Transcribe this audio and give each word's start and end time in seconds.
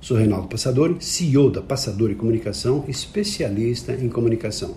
Sou 0.00 0.16
Reinaldo 0.16 0.46
Passadori, 0.46 0.96
CEO 1.00 1.50
da 1.50 1.62
Passadori 1.62 2.14
Comunicação, 2.14 2.84
especialista 2.86 3.94
em 3.94 4.08
comunicação. 4.08 4.76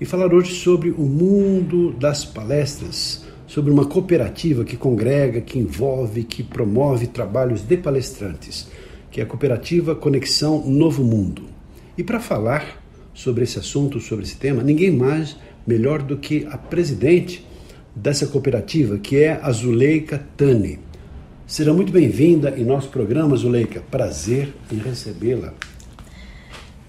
E 0.00 0.04
falar 0.04 0.32
hoje 0.32 0.54
sobre 0.54 0.90
o 0.90 1.02
mundo 1.02 1.92
das 1.92 2.24
palestras, 2.24 3.24
sobre 3.46 3.70
uma 3.70 3.84
cooperativa 3.84 4.64
que 4.64 4.76
congrega, 4.76 5.40
que 5.40 5.58
envolve, 5.58 6.24
que 6.24 6.42
promove 6.42 7.06
trabalhos 7.06 7.62
de 7.62 7.76
palestrantes, 7.76 8.66
que 9.10 9.20
é 9.20 9.22
a 9.22 9.26
cooperativa 9.26 9.94
Conexão 9.94 10.66
Novo 10.66 11.04
Mundo. 11.04 11.42
E 11.96 12.02
para 12.02 12.18
falar 12.18 12.82
sobre 13.14 13.44
esse 13.44 13.58
assunto, 13.58 14.00
sobre 14.00 14.24
esse 14.24 14.36
tema, 14.36 14.62
ninguém 14.62 14.90
mais 14.90 15.36
melhor 15.66 16.02
do 16.02 16.16
que 16.16 16.46
a 16.50 16.58
presidente 16.58 17.46
dessa 17.94 18.26
cooperativa, 18.26 18.98
que 18.98 19.16
é 19.18 19.38
a 19.40 19.52
Zuleika 19.52 20.26
Tani. 20.36 20.85
Seja 21.46 21.72
muito 21.72 21.92
bem-vinda 21.92 22.50
em 22.58 22.64
nosso 22.64 22.88
programa, 22.88 23.36
Zuleika. 23.36 23.80
Prazer 23.88 24.52
em 24.70 24.78
recebê-la. 24.78 25.54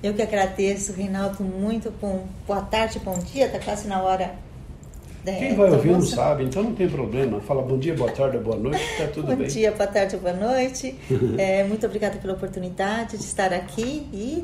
Eu 0.01 0.15
que 0.15 0.21
agradeço, 0.23 0.93
Reinaldo, 0.93 1.43
muito. 1.43 1.91
Com 2.01 2.25
boa 2.47 2.61
tarde, 2.61 2.99
bom 3.05 3.19
dia, 3.19 3.45
está 3.45 3.59
quase 3.59 3.87
na 3.87 4.01
hora. 4.01 4.33
Quem 5.23 5.55
vai 5.55 5.69
ouvir 5.69 5.91
não 5.91 6.01
sabe, 6.01 6.43
então 6.43 6.63
não 6.63 6.73
tem 6.73 6.89
problema. 6.89 7.39
Fala 7.41 7.61
bom 7.61 7.77
dia, 7.77 7.93
boa 7.93 8.11
tarde, 8.11 8.39
boa 8.39 8.57
noite, 8.57 8.81
está 8.81 9.05
tudo 9.07 9.27
bom 9.27 9.35
bem. 9.35 9.45
Bom 9.45 9.53
dia, 9.53 9.71
boa 9.71 9.87
tarde, 9.87 10.17
boa 10.17 10.33
noite. 10.33 10.95
é, 11.37 11.63
muito 11.63 11.85
obrigada 11.85 12.17
pela 12.17 12.33
oportunidade 12.33 13.15
de 13.15 13.23
estar 13.23 13.53
aqui 13.53 14.07
e 14.11 14.43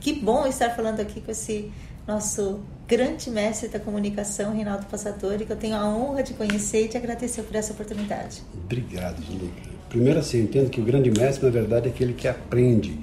que 0.00 0.12
bom 0.12 0.46
estar 0.46 0.70
falando 0.70 1.00
aqui 1.00 1.20
com 1.20 1.30
esse 1.30 1.70
nosso 2.06 2.60
grande 2.86 3.30
mestre 3.30 3.68
da 3.68 3.78
comunicação, 3.78 4.54
Reinaldo 4.54 4.86
Passadori, 4.86 5.44
que 5.44 5.52
eu 5.52 5.56
tenho 5.56 5.76
a 5.76 5.86
honra 5.86 6.22
de 6.22 6.32
conhecer 6.32 6.86
e 6.86 6.88
te 6.88 6.96
agradecer 6.96 7.42
por 7.42 7.54
essa 7.54 7.72
oportunidade. 7.72 8.42
Obrigado, 8.64 9.22
Julieta. 9.22 9.78
Primeiro 9.90 10.18
assim, 10.18 10.38
eu 10.38 10.44
entendo 10.44 10.70
que 10.70 10.80
o 10.80 10.84
grande 10.84 11.10
mestre, 11.10 11.44
na 11.44 11.50
verdade, 11.50 11.88
é 11.88 11.90
aquele 11.90 12.14
que 12.14 12.26
aprende, 12.26 12.98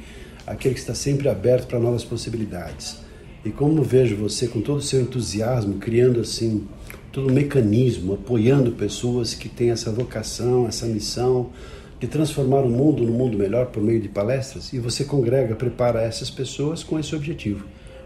aquele 0.46 0.74
que 0.74 0.80
está 0.80 0.96
sempre 0.96 1.30
aberto 1.30 1.68
para 1.68 1.80
novas 1.80 2.04
possibilidades. 2.04 2.98
E 3.44 3.52
como 3.52 3.84
vejo 3.84 4.16
você 4.16 4.48
com 4.48 4.60
todo 4.60 4.80
o 4.80 4.82
seu 4.82 5.02
entusiasmo, 5.02 5.76
criando 5.76 6.20
assim 6.20 6.68
todo 7.12 7.30
um 7.30 7.34
mecanismo, 7.34 8.16
apoiando 8.16 8.72
pessoas 8.72 9.36
que 9.36 9.48
têm 9.48 9.70
essa 9.70 9.92
vocação, 9.92 10.68
essa 10.68 10.86
missão 10.86 11.52
de 12.00 12.08
transformar 12.08 12.62
o 12.62 12.70
mundo 12.70 13.04
num 13.04 13.14
mundo 13.14 13.38
melhor 13.38 13.68
por 13.68 13.82
meio 13.82 14.02
de 14.02 14.10
palestras, 14.10 14.74
e 14.74 14.80
você 14.80 15.04
congrega, 15.06 15.56
prepara 15.56 16.02
essas 16.02 16.30
pessoas 16.30 16.84
com 16.84 17.00
esse 17.00 17.16
objetivo. 17.16 17.66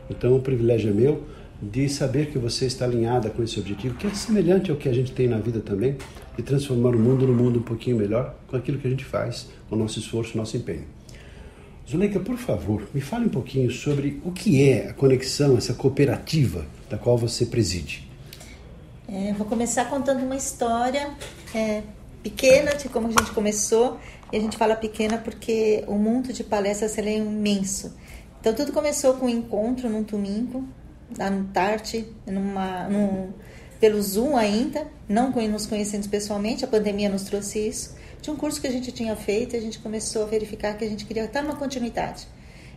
Então 0.10 0.36
o 0.36 0.42
privilégio 0.42 0.92
é 0.92 0.94
meu 0.94 1.24
de 1.62 1.90
saber 1.90 2.28
que 2.28 2.38
você 2.38 2.66
está 2.66 2.86
alinhada 2.86 3.30
com 3.30 3.44
esse 3.44 3.60
objetivo, 3.60 3.96
que 3.96 4.08
é 4.08 4.10
semelhante 4.12 4.72
ao 4.72 4.78
que 4.78 4.88
a 4.88 4.94
gente 4.94 5.12
tem 5.12 5.28
na 5.28 5.38
vida 5.38 5.60
também, 5.60 5.98
de 6.38 6.44
transformar 6.44 6.96
o 6.96 7.00
mundo 7.00 7.28
num 7.28 7.34
mundo 7.34 7.60
um 7.60 7.64
pouquinho 7.64 7.98
melhor 7.98 8.36
com 8.48 8.56
aquilo 8.56 8.78
que 8.78 8.88
a 8.88 8.90
gente 8.90 9.04
faz, 9.04 9.50
com 9.70 9.76
o 9.76 9.80
nosso 9.80 10.00
esforço, 10.00 10.38
nosso 10.38 10.56
empenho. 10.56 10.86
Zuleika, 11.90 12.20
por 12.20 12.38
favor, 12.38 12.88
me 12.94 13.02
fale 13.02 13.26
um 13.26 13.30
pouquinho 13.30 13.70
sobre 13.72 14.22
o 14.24 14.32
que 14.32 14.70
é 14.70 14.90
a 14.90 14.94
conexão, 14.94 15.58
essa 15.58 15.74
cooperativa 15.74 16.66
da 16.90 16.98
qual 16.98 17.18
você 17.18 17.46
preside. 17.46 18.08
É, 19.08 19.34
vou 19.34 19.48
começar 19.48 19.86
contando 19.90 20.24
uma 20.24 20.36
história 20.36 21.10
é, 21.54 21.82
pequena 22.24 22.76
de 22.76 22.90
como 22.90 23.08
a 23.08 23.12
gente 23.12 23.32
começou. 23.32 24.00
E 24.32 24.38
a 24.38 24.40
gente 24.40 24.58
fala 24.58 24.76
pequena 24.76 25.18
porque 25.18 25.84
o 25.88 25.96
mundo 25.96 26.32
de 26.32 26.44
palestras 26.44 26.98
é 26.98 27.18
imenso. 27.18 27.96
Então 28.40 28.54
tudo 28.54 28.72
começou 28.72 29.16
com 29.16 29.26
um 29.26 29.30
encontro 29.30 29.90
num 29.90 30.04
domingo, 30.04 30.64
lá 31.18 31.30
no 31.30 31.46
Tarte, 31.46 32.08
numa, 32.26 32.88
num, 32.88 33.34
pelo 33.80 34.02
Zoom 34.02 34.38
ainda, 34.38 34.88
não 35.08 35.32
nos 35.32 35.66
conhecendo 35.66 36.08
pessoalmente, 36.08 36.64
a 36.64 36.68
pandemia 36.68 37.10
nos 37.10 37.24
trouxe 37.24 37.68
isso, 37.68 37.96
de 38.22 38.30
um 38.30 38.36
curso 38.36 38.62
que 38.62 38.68
a 38.68 38.72
gente 38.72 38.92
tinha 38.92 39.16
feito 39.16 39.56
e 39.56 39.58
a 39.58 39.62
gente 39.62 39.80
começou 39.80 40.24
a 40.24 40.26
verificar 40.26 40.78
que 40.78 40.86
a 40.86 40.90
gente 40.90 41.06
queria 41.06 41.26
estar 41.26 41.42
numa 41.42 41.56
continuidade. 41.56 42.28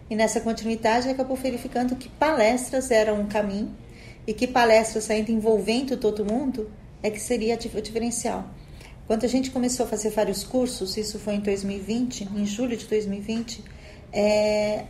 E 0.09 0.17
nessa 0.17 0.41
continuidade 0.41 1.09
acabou 1.09 1.37
verificando 1.37 1.97
que 1.97 2.09
palestras 2.09 2.91
eram 2.91 3.21
um 3.21 3.27
caminho 3.27 3.75
e 4.27 4.33
que 4.33 4.47
palestras 4.47 5.11
ainda 5.11 5.31
envolvendo 5.33 5.97
todo 5.97 6.25
mundo 6.25 6.71
é 7.03 7.11
que 7.11 7.21
seria 7.21 7.55
o 7.57 7.81
diferencial. 7.81 8.49
Quando 9.13 9.25
a 9.25 9.29
gente 9.29 9.51
começou 9.51 9.85
a 9.85 9.89
fazer 9.91 10.09
vários 10.09 10.43
cursos, 10.43 10.97
isso 10.97 11.19
foi 11.19 11.35
em 11.35 11.41
2020, 11.41 12.31
em 12.35 12.47
julho 12.47 12.75
de 12.75 12.87
2020, 12.87 13.63
é, 14.11 14.87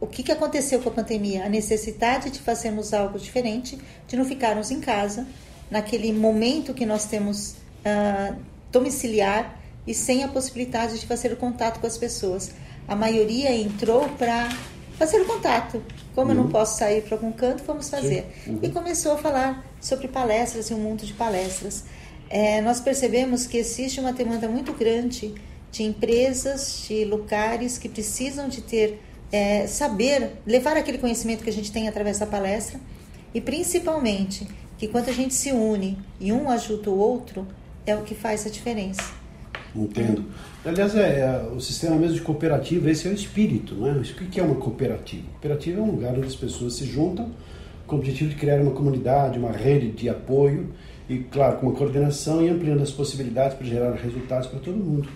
o 0.00 0.06
que, 0.06 0.22
que 0.22 0.32
aconteceu 0.32 0.80
com 0.80 0.88
a 0.88 0.92
pandemia? 0.92 1.44
A 1.44 1.48
necessidade 1.50 2.30
de 2.30 2.38
fazermos 2.38 2.94
algo 2.94 3.18
diferente, 3.18 3.78
de 4.08 4.16
não 4.16 4.24
ficarmos 4.24 4.70
em 4.70 4.80
casa, 4.80 5.26
naquele 5.70 6.10
momento 6.10 6.72
que 6.72 6.86
nós 6.86 7.04
temos 7.04 7.50
uh, 7.84 8.34
domiciliar 8.72 9.60
e 9.86 9.92
sem 9.92 10.24
a 10.24 10.28
possibilidade 10.28 10.98
de 10.98 11.04
fazer 11.04 11.30
o 11.30 11.36
contato 11.36 11.80
com 11.80 11.86
as 11.86 11.98
pessoas. 11.98 12.52
A 12.88 12.96
maioria 12.96 13.54
entrou 13.54 14.08
para 14.16 14.48
fazer 14.96 15.20
o 15.20 15.26
contato. 15.26 15.82
Como 16.14 16.28
uhum. 16.28 16.32
eu 16.32 16.36
não 16.36 16.44
uhum. 16.44 16.50
posso 16.50 16.78
sair 16.78 17.02
para 17.02 17.14
algum 17.14 17.30
canto, 17.30 17.62
vamos 17.66 17.90
fazer. 17.90 18.24
Uhum. 18.46 18.60
E 18.62 18.70
começou 18.70 19.12
a 19.12 19.18
falar 19.18 19.66
sobre 19.82 20.08
palestras 20.08 20.70
e 20.70 20.72
um 20.72 20.78
mundo 20.78 21.04
de 21.04 21.12
palestras. 21.12 21.84
É, 22.30 22.60
nós 22.60 22.80
percebemos 22.80 23.44
que 23.44 23.56
existe 23.56 23.98
uma 23.98 24.12
demanda 24.12 24.48
muito 24.48 24.72
grande 24.72 25.34
de 25.72 25.82
empresas, 25.82 26.84
de 26.86 27.04
lugares 27.04 27.76
que 27.76 27.88
precisam 27.88 28.48
de 28.48 28.60
ter 28.60 29.00
é, 29.32 29.66
saber, 29.66 30.30
levar 30.46 30.76
aquele 30.76 30.98
conhecimento 30.98 31.42
que 31.42 31.50
a 31.50 31.52
gente 31.52 31.72
tem 31.72 31.88
através 31.88 32.20
da 32.20 32.26
palestra 32.26 32.78
e 33.34 33.40
principalmente 33.40 34.46
que 34.78 34.86
quando 34.86 35.08
a 35.08 35.12
gente 35.12 35.34
se 35.34 35.50
une 35.50 35.98
e 36.20 36.32
um 36.32 36.48
ajuda 36.48 36.88
o 36.88 36.98
outro, 36.98 37.46
é 37.84 37.96
o 37.96 38.02
que 38.02 38.14
faz 38.14 38.46
a 38.46 38.50
diferença. 38.50 39.12
Entendo. 39.74 40.24
Aliás, 40.64 40.94
é, 40.94 41.20
é, 41.20 41.48
o 41.54 41.60
sistema 41.60 41.96
mesmo 41.96 42.14
de 42.14 42.22
cooperativa, 42.22 42.90
esse 42.90 43.06
é 43.06 43.10
o 43.10 43.14
espírito, 43.14 43.74
não 43.74 43.88
é? 43.88 43.92
O 43.92 44.02
que 44.02 44.40
é 44.40 44.42
uma 44.42 44.56
cooperativa? 44.56 45.26
Cooperativa 45.32 45.80
é 45.80 45.82
um 45.82 45.90
lugar 45.90 46.14
onde 46.16 46.26
as 46.26 46.36
pessoas 46.36 46.74
se 46.74 46.84
juntam 46.84 47.30
com 47.86 47.96
o 47.96 47.98
objetivo 47.98 48.30
de 48.30 48.36
criar 48.36 48.60
uma 48.60 48.72
comunidade, 48.72 49.38
uma 49.38 49.52
rede 49.52 49.90
de 49.90 50.08
apoio 50.08 50.72
e, 51.10 51.18
claro, 51.24 51.56
com 51.56 51.66
uma 51.66 51.74
coordenação 51.74 52.40
e 52.40 52.48
ampliando 52.48 52.82
as 52.82 52.92
possibilidades 52.92 53.56
para 53.56 53.66
gerar 53.66 53.90
resultados 53.94 54.46
para 54.46 54.60
todo 54.60 54.76
mundo. 54.76 55.08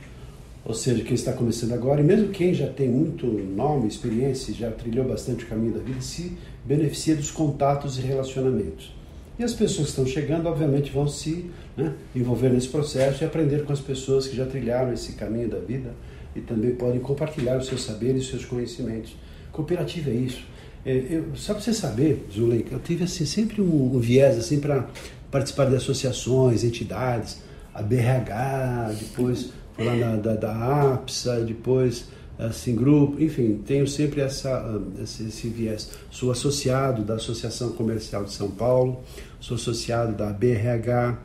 Ou 0.64 0.74
seja, 0.74 1.04
quem 1.04 1.14
está 1.14 1.32
começando 1.32 1.72
agora, 1.72 2.00
e 2.00 2.04
mesmo 2.04 2.30
quem 2.30 2.52
já 2.52 2.66
tem 2.66 2.88
muito 2.88 3.26
nome, 3.26 3.86
experiência, 3.86 4.52
já 4.52 4.72
trilhou 4.72 5.06
bastante 5.06 5.44
o 5.44 5.46
caminho 5.46 5.74
da 5.74 5.78
vida, 5.78 6.00
se 6.00 6.36
beneficia 6.64 7.14
dos 7.14 7.30
contatos 7.30 7.96
e 7.96 8.00
relacionamentos. 8.00 8.92
E 9.38 9.44
as 9.44 9.52
pessoas 9.52 9.86
que 9.86 9.90
estão 9.90 10.06
chegando, 10.06 10.48
obviamente, 10.48 10.90
vão 10.90 11.06
se 11.06 11.48
né, 11.76 11.92
envolver 12.14 12.48
nesse 12.48 12.68
processo 12.68 13.22
e 13.22 13.26
aprender 13.26 13.64
com 13.64 13.72
as 13.72 13.80
pessoas 13.80 14.26
que 14.26 14.34
já 14.34 14.46
trilharam 14.46 14.92
esse 14.92 15.12
caminho 15.12 15.48
da 15.48 15.58
vida 15.58 15.94
e 16.34 16.40
também 16.40 16.74
podem 16.74 16.98
compartilhar 16.98 17.56
os 17.56 17.66
seus 17.66 17.84
saberes 17.84 18.16
e 18.16 18.24
os 18.24 18.30
seus 18.30 18.44
conhecimentos. 18.44 19.14
Cooperativa 19.52 20.10
é 20.10 20.14
isso. 20.14 20.44
É, 20.84 21.02
eu, 21.08 21.24
só 21.34 21.54
para 21.54 21.62
você 21.62 21.72
saber, 21.72 22.26
Zuleika, 22.32 22.74
eu 22.74 22.78
tive 22.78 23.04
assim, 23.04 23.24
sempre 23.24 23.62
um, 23.62 23.96
um 23.96 23.98
viés 23.98 24.36
assim, 24.36 24.60
para 24.60 24.86
participar 25.34 25.68
de 25.68 25.74
associações, 25.74 26.62
entidades, 26.62 27.42
a 27.74 27.82
BRH, 27.82 28.94
depois 29.00 29.50
lá 29.76 29.96
na, 29.96 30.14
da, 30.14 30.36
da 30.36 30.92
APSA, 30.94 31.40
depois 31.40 32.06
assim 32.38 32.76
grupo, 32.76 33.20
enfim, 33.20 33.60
tenho 33.66 33.84
sempre 33.88 34.20
essa, 34.20 34.80
esse, 35.02 35.24
esse 35.24 35.48
viés. 35.48 35.90
Sou 36.08 36.30
associado 36.30 37.02
da 37.02 37.14
Associação 37.14 37.72
Comercial 37.72 38.22
de 38.22 38.32
São 38.32 38.48
Paulo, 38.48 39.02
sou 39.40 39.56
associado 39.56 40.14
da 40.14 40.32
BRH 40.32 41.18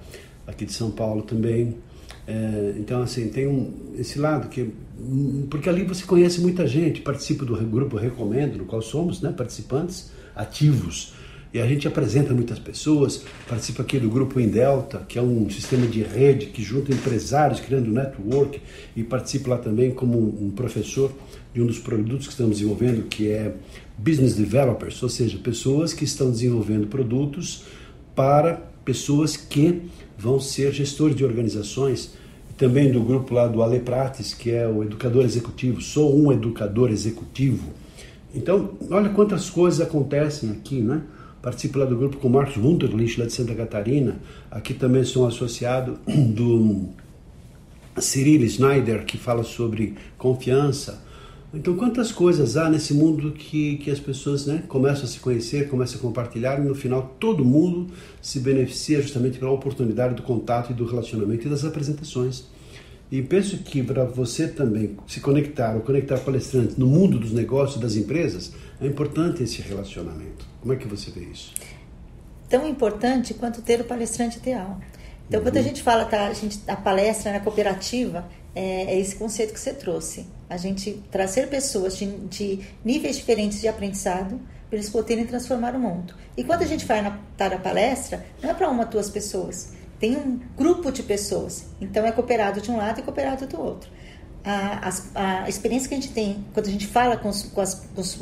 aqui 0.48 0.66
de 0.66 0.74
São 0.74 0.90
Paulo 0.90 1.22
também. 1.22 1.78
É, 2.26 2.74
então, 2.80 3.04
assim, 3.04 3.30
tem 3.30 3.48
um, 3.48 3.94
esse 3.96 4.18
lado 4.18 4.50
que. 4.50 4.74
Porque 5.52 5.70
ali 5.70 5.84
você 5.84 6.04
conhece 6.04 6.42
muita 6.42 6.66
gente, 6.66 7.02
participa 7.02 7.46
do 7.46 7.56
grupo 7.56 7.96
Recomendo, 7.96 8.58
no 8.58 8.66
qual 8.66 8.82
somos 8.82 9.22
né, 9.22 9.32
participantes 9.32 10.12
ativos 10.36 11.14
e 11.54 11.60
a 11.60 11.66
gente 11.66 11.88
apresenta 11.88 12.34
muitas 12.34 12.60
pessoas, 12.60 13.24
participa 13.48 13.82
aqui 13.82 14.00
do 14.00 14.10
grupo 14.10 14.40
Indelta, 14.40 15.04
que 15.08 15.18
é 15.18 15.22
um 15.22 15.50
sistema 15.50 15.88
de 15.88 16.04
rede 16.04 16.48
que 16.48 16.62
junta 16.62 16.94
empresários 16.94 17.60
criando 17.60 17.90
network 17.90 18.62
e 18.96 19.04
participa 19.04 19.52
lá 19.52 19.58
também 19.58 19.90
como 19.90 20.18
um 20.18 20.52
professor 20.52 21.12
de 21.54 21.62
um 21.62 21.66
dos 21.66 21.80
produtos 21.80 22.28
que 22.28 22.34
estamos 22.34 22.58
desenvolvendo, 22.58 23.08
que 23.08 23.32
é 23.32 23.56
Business 23.98 24.36
Developers, 24.36 25.02
ou 25.02 25.10
seja, 25.10 25.40
pessoas 25.40 25.92
que 25.92 26.04
estão 26.04 26.30
desenvolvendo 26.30 26.86
produtos 26.88 27.64
para 28.16 28.62
pessoas 28.86 29.36
que 29.36 29.82
vão 30.18 30.40
ser 30.40 30.72
gestores 30.72 31.16
de 31.16 31.26
organizações 31.26 32.14
também 32.58 32.92
do 32.92 33.02
grupo 33.02 33.34
lá 33.34 33.48
do 33.48 33.64
Ale 33.64 33.80
Prates, 33.80 34.34
que 34.34 34.52
é 34.52 34.68
o 34.68 34.84
educador 34.84 35.24
executivo. 35.24 35.82
Sou 35.82 36.16
um 36.16 36.32
educador 36.32 36.92
executivo. 36.92 37.72
Então, 38.36 38.72
olha 38.92 39.10
quantas 39.10 39.50
coisas 39.50 39.80
acontecem 39.82 40.52
aqui, 40.52 40.82
né? 40.82 41.02
Participo 41.42 41.80
lá 41.80 41.86
do 41.86 41.96
grupo 41.96 42.18
com 42.18 42.28
o 42.28 42.32
Marcos 42.32 42.58
Wunderlich, 42.58 43.20
lá 43.20 43.26
de 43.26 43.34
Santa 43.34 43.56
Catarina. 43.56 44.20
Aqui 44.52 44.74
também 44.74 45.04
sou 45.04 45.26
associado 45.26 45.98
do 46.06 46.90
Cyril 47.98 48.48
Schneider, 48.48 49.06
que 49.06 49.18
fala 49.18 49.44
sobre 49.44 49.96
confiança. 50.18 51.02
Então, 51.54 51.76
quantas 51.76 52.12
coisas 52.12 52.58
há 52.58 52.70
nesse 52.70 52.94
mundo 52.94 53.32
que, 53.32 53.78
que 53.78 53.90
as 53.90 54.00
pessoas 54.00 54.46
né, 54.46 54.64
começam 54.68 55.06
a 55.06 55.08
se 55.08 55.20
conhecer, 55.20 55.68
começam 55.68 55.98
a 55.98 56.02
compartilhar 56.02 56.60
e 56.60 56.64
no 56.64 56.76
final 56.76 57.16
todo 57.20 57.44
mundo 57.44 57.88
se 58.22 58.40
beneficia 58.40 59.02
justamente 59.02 59.40
pela 59.40 59.50
oportunidade 59.50 60.14
do 60.14 60.22
contato 60.22 60.72
e 60.72 60.76
do 60.76 60.86
relacionamento 60.86 61.48
e 61.48 61.50
das 61.50 61.66
apresentações. 61.66 62.46
E 63.12 63.24
penso 63.24 63.58
que 63.60 63.82
para 63.82 64.06
você 64.06 64.48
também 64.48 64.96
se 65.08 65.20
conectar 65.20 65.76
ou 65.76 65.82
conectar 65.82 66.20
palestrantes 66.20 66.78
no 66.78 66.86
mundo 66.86 67.18
dos 67.18 67.32
negócios 67.32 67.82
das 67.82 67.96
empresas, 67.96 68.52
é 68.80 68.86
importante 68.86 69.42
esse 69.42 69.62
relacionamento. 69.62 70.46
Como 70.62 70.74
é 70.74 70.76
que 70.76 70.88
você 70.88 71.10
vê 71.10 71.22
isso? 71.22 71.54
Tão 72.48 72.68
importante 72.68 73.34
quanto 73.34 73.62
ter 73.62 73.82
o 73.82 73.84
palestrante 73.84 74.38
ideal. 74.38 74.80
Então, 75.28 75.40
uhum. 75.40 75.46
quando 75.46 75.58
a 75.58 75.62
gente 75.62 75.82
fala 75.82 76.06
tá, 76.06 76.28
a, 76.28 76.34
gente, 76.34 76.60
a 76.68 76.76
palestra 76.76 77.32
na 77.32 77.40
cooperativa, 77.40 78.28
é, 78.56 78.96
é, 78.96 79.00
esse 79.00 79.16
conceito 79.16 79.54
que 79.54 79.60
você 79.60 79.74
trouxe. 79.74 80.28
A 80.48 80.58
gente 80.58 81.02
trazer 81.12 81.48
pessoas 81.48 81.98
de, 81.98 82.06
de 82.28 82.60
níveis 82.84 83.16
diferentes 83.16 83.62
de 83.62 83.68
aprendizado 83.68 84.40
para 84.70 84.78
eles 84.78 84.90
poderem 84.90 85.26
transformar 85.26 85.76
o 85.76 85.80
mundo. 85.80 86.14
E 86.38 86.44
quando 86.44 86.62
a 86.62 86.66
gente 86.66 86.86
vai 86.86 87.02
na, 87.02 87.18
tá 87.36 87.50
na 87.50 87.58
palestra, 87.58 88.24
não 88.42 88.52
é 88.52 88.54
para 88.54 88.70
uma 88.70 88.84
ou 88.84 88.90
duas 88.90 89.10
pessoas 89.10 89.74
tem 90.00 90.16
um 90.16 90.40
grupo 90.56 90.92
de 90.92 91.04
pessoas. 91.04 91.66
Então 91.82 92.06
é 92.06 92.12
cooperado 92.12 92.62
de 92.62 92.72
um 92.72 92.78
lado 92.78 93.00
e 93.00 93.04
cooperado 93.04 93.46
do 93.46 93.62
outro. 93.62 93.90
A, 94.44 94.90
a, 95.14 95.44
a 95.44 95.50
experiência 95.50 95.90
que 95.90 95.96
a 95.96 96.00
gente 96.00 96.14
tem 96.14 96.46
quando 96.54 96.68
a 96.68 96.72
gente 96.72 96.88
fala 96.88 97.18
com, 97.18 97.28
os, 97.28 97.44
com, 97.44 97.60
as, 97.60 97.74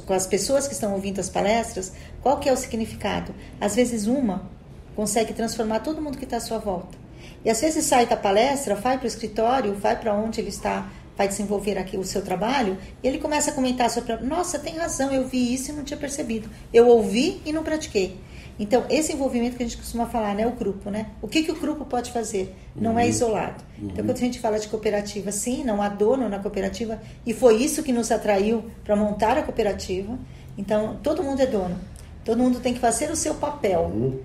com, 0.06 0.13
as, 0.13 0.25
pessoas 0.25 0.68
que 0.68 0.74
estão 0.74 0.94
ouvindo 0.94 1.19
as 1.19 1.29
palestras, 1.29 1.94
qual 2.21 2.39
que 2.39 2.50
é 2.50 2.51
o 2.51 2.57
significado? 2.57 3.35
Às 3.62 3.75
vezes 3.75 4.07
uma 4.07 4.50
consegue 4.95 5.31
transformar 5.31 5.81
todo 5.81 6.01
mundo 6.01 6.18
que 6.18 6.24
está 6.24 6.38
à 6.38 6.39
sua 6.41 6.57
volta. 6.57 6.97
E 7.45 7.50
às 7.51 7.62
vezes 7.62 7.85
sai 7.85 8.07
da 8.07 8.18
palestra, 8.18 8.73
vai 8.73 8.97
para 8.97 9.06
o 9.06 9.07
escritório, 9.07 9.75
vai 9.75 9.95
para 9.95 10.13
onde 10.15 10.41
ele 10.41 10.50
está, 10.50 10.89
vai 11.15 11.27
desenvolver 11.27 11.77
aqui 11.77 11.95
o 11.95 12.03
seu 12.03 12.23
trabalho, 12.23 12.77
e 13.03 13.07
ele 13.07 13.19
começa 13.19 13.51
a 13.51 13.53
comentar 13.53 13.89
sobre, 13.91 14.15
nossa, 14.18 14.57
tem 14.57 14.75
razão, 14.75 15.12
eu 15.12 15.27
vi 15.27 15.53
isso 15.53 15.71
e 15.71 15.73
não 15.73 15.83
tinha 15.83 15.97
percebido. 15.97 16.50
Eu 16.73 16.88
ouvi 16.88 17.41
e 17.45 17.53
não 17.53 17.63
pratiquei. 17.63 18.19
Então, 18.59 18.86
esse 18.89 19.13
envolvimento 19.13 19.56
que 19.56 19.63
a 19.63 19.65
gente 19.65 19.77
costuma 19.77 20.07
falar, 20.07 20.33
né, 20.33 20.48
o 20.48 20.51
grupo, 20.51 20.89
né? 20.89 21.12
O 21.21 21.27
que, 21.27 21.44
que 21.44 21.51
o 21.51 21.56
grupo 21.56 21.86
pode 21.86 22.12
fazer? 22.12 22.56
Não 22.75 22.92
é 22.92 22.94
uhum. 22.94 23.00
é 23.00 23.09
isolado. 23.09 23.63
Uhum. 23.80 23.89
Então, 23.89 24.06
quando 24.06 24.18
a 24.18 24.19
gente 24.19 24.39
fala 24.39 24.57
de 24.57 24.68
cooperativa, 24.68 25.31
sim, 25.31 25.63
não 25.63 25.81
há 25.81 25.89
dono 25.89 26.27
na 26.27 26.39
cooperativa, 26.39 27.00
e 27.25 27.33
foi 27.33 27.57
isso 27.57 27.83
que 27.83 27.94
nos 27.94 28.12
atraiu 28.12 28.65
para 28.83 28.95
montar 28.95 29.38
a 29.38 29.44
cooperativa. 29.44 30.18
Então, 30.57 30.98
todo 31.04 31.24
mundo 31.24 31.39
é 31.39 31.45
dono. 31.45 31.77
Todo 32.25 32.42
mundo 32.42 32.59
tem 32.59 32.74
que 32.74 32.80
fazer 32.80 33.12
o 33.12 33.15
seu 33.15 33.36
papel. 33.36 33.92
Uhum. 33.94 34.19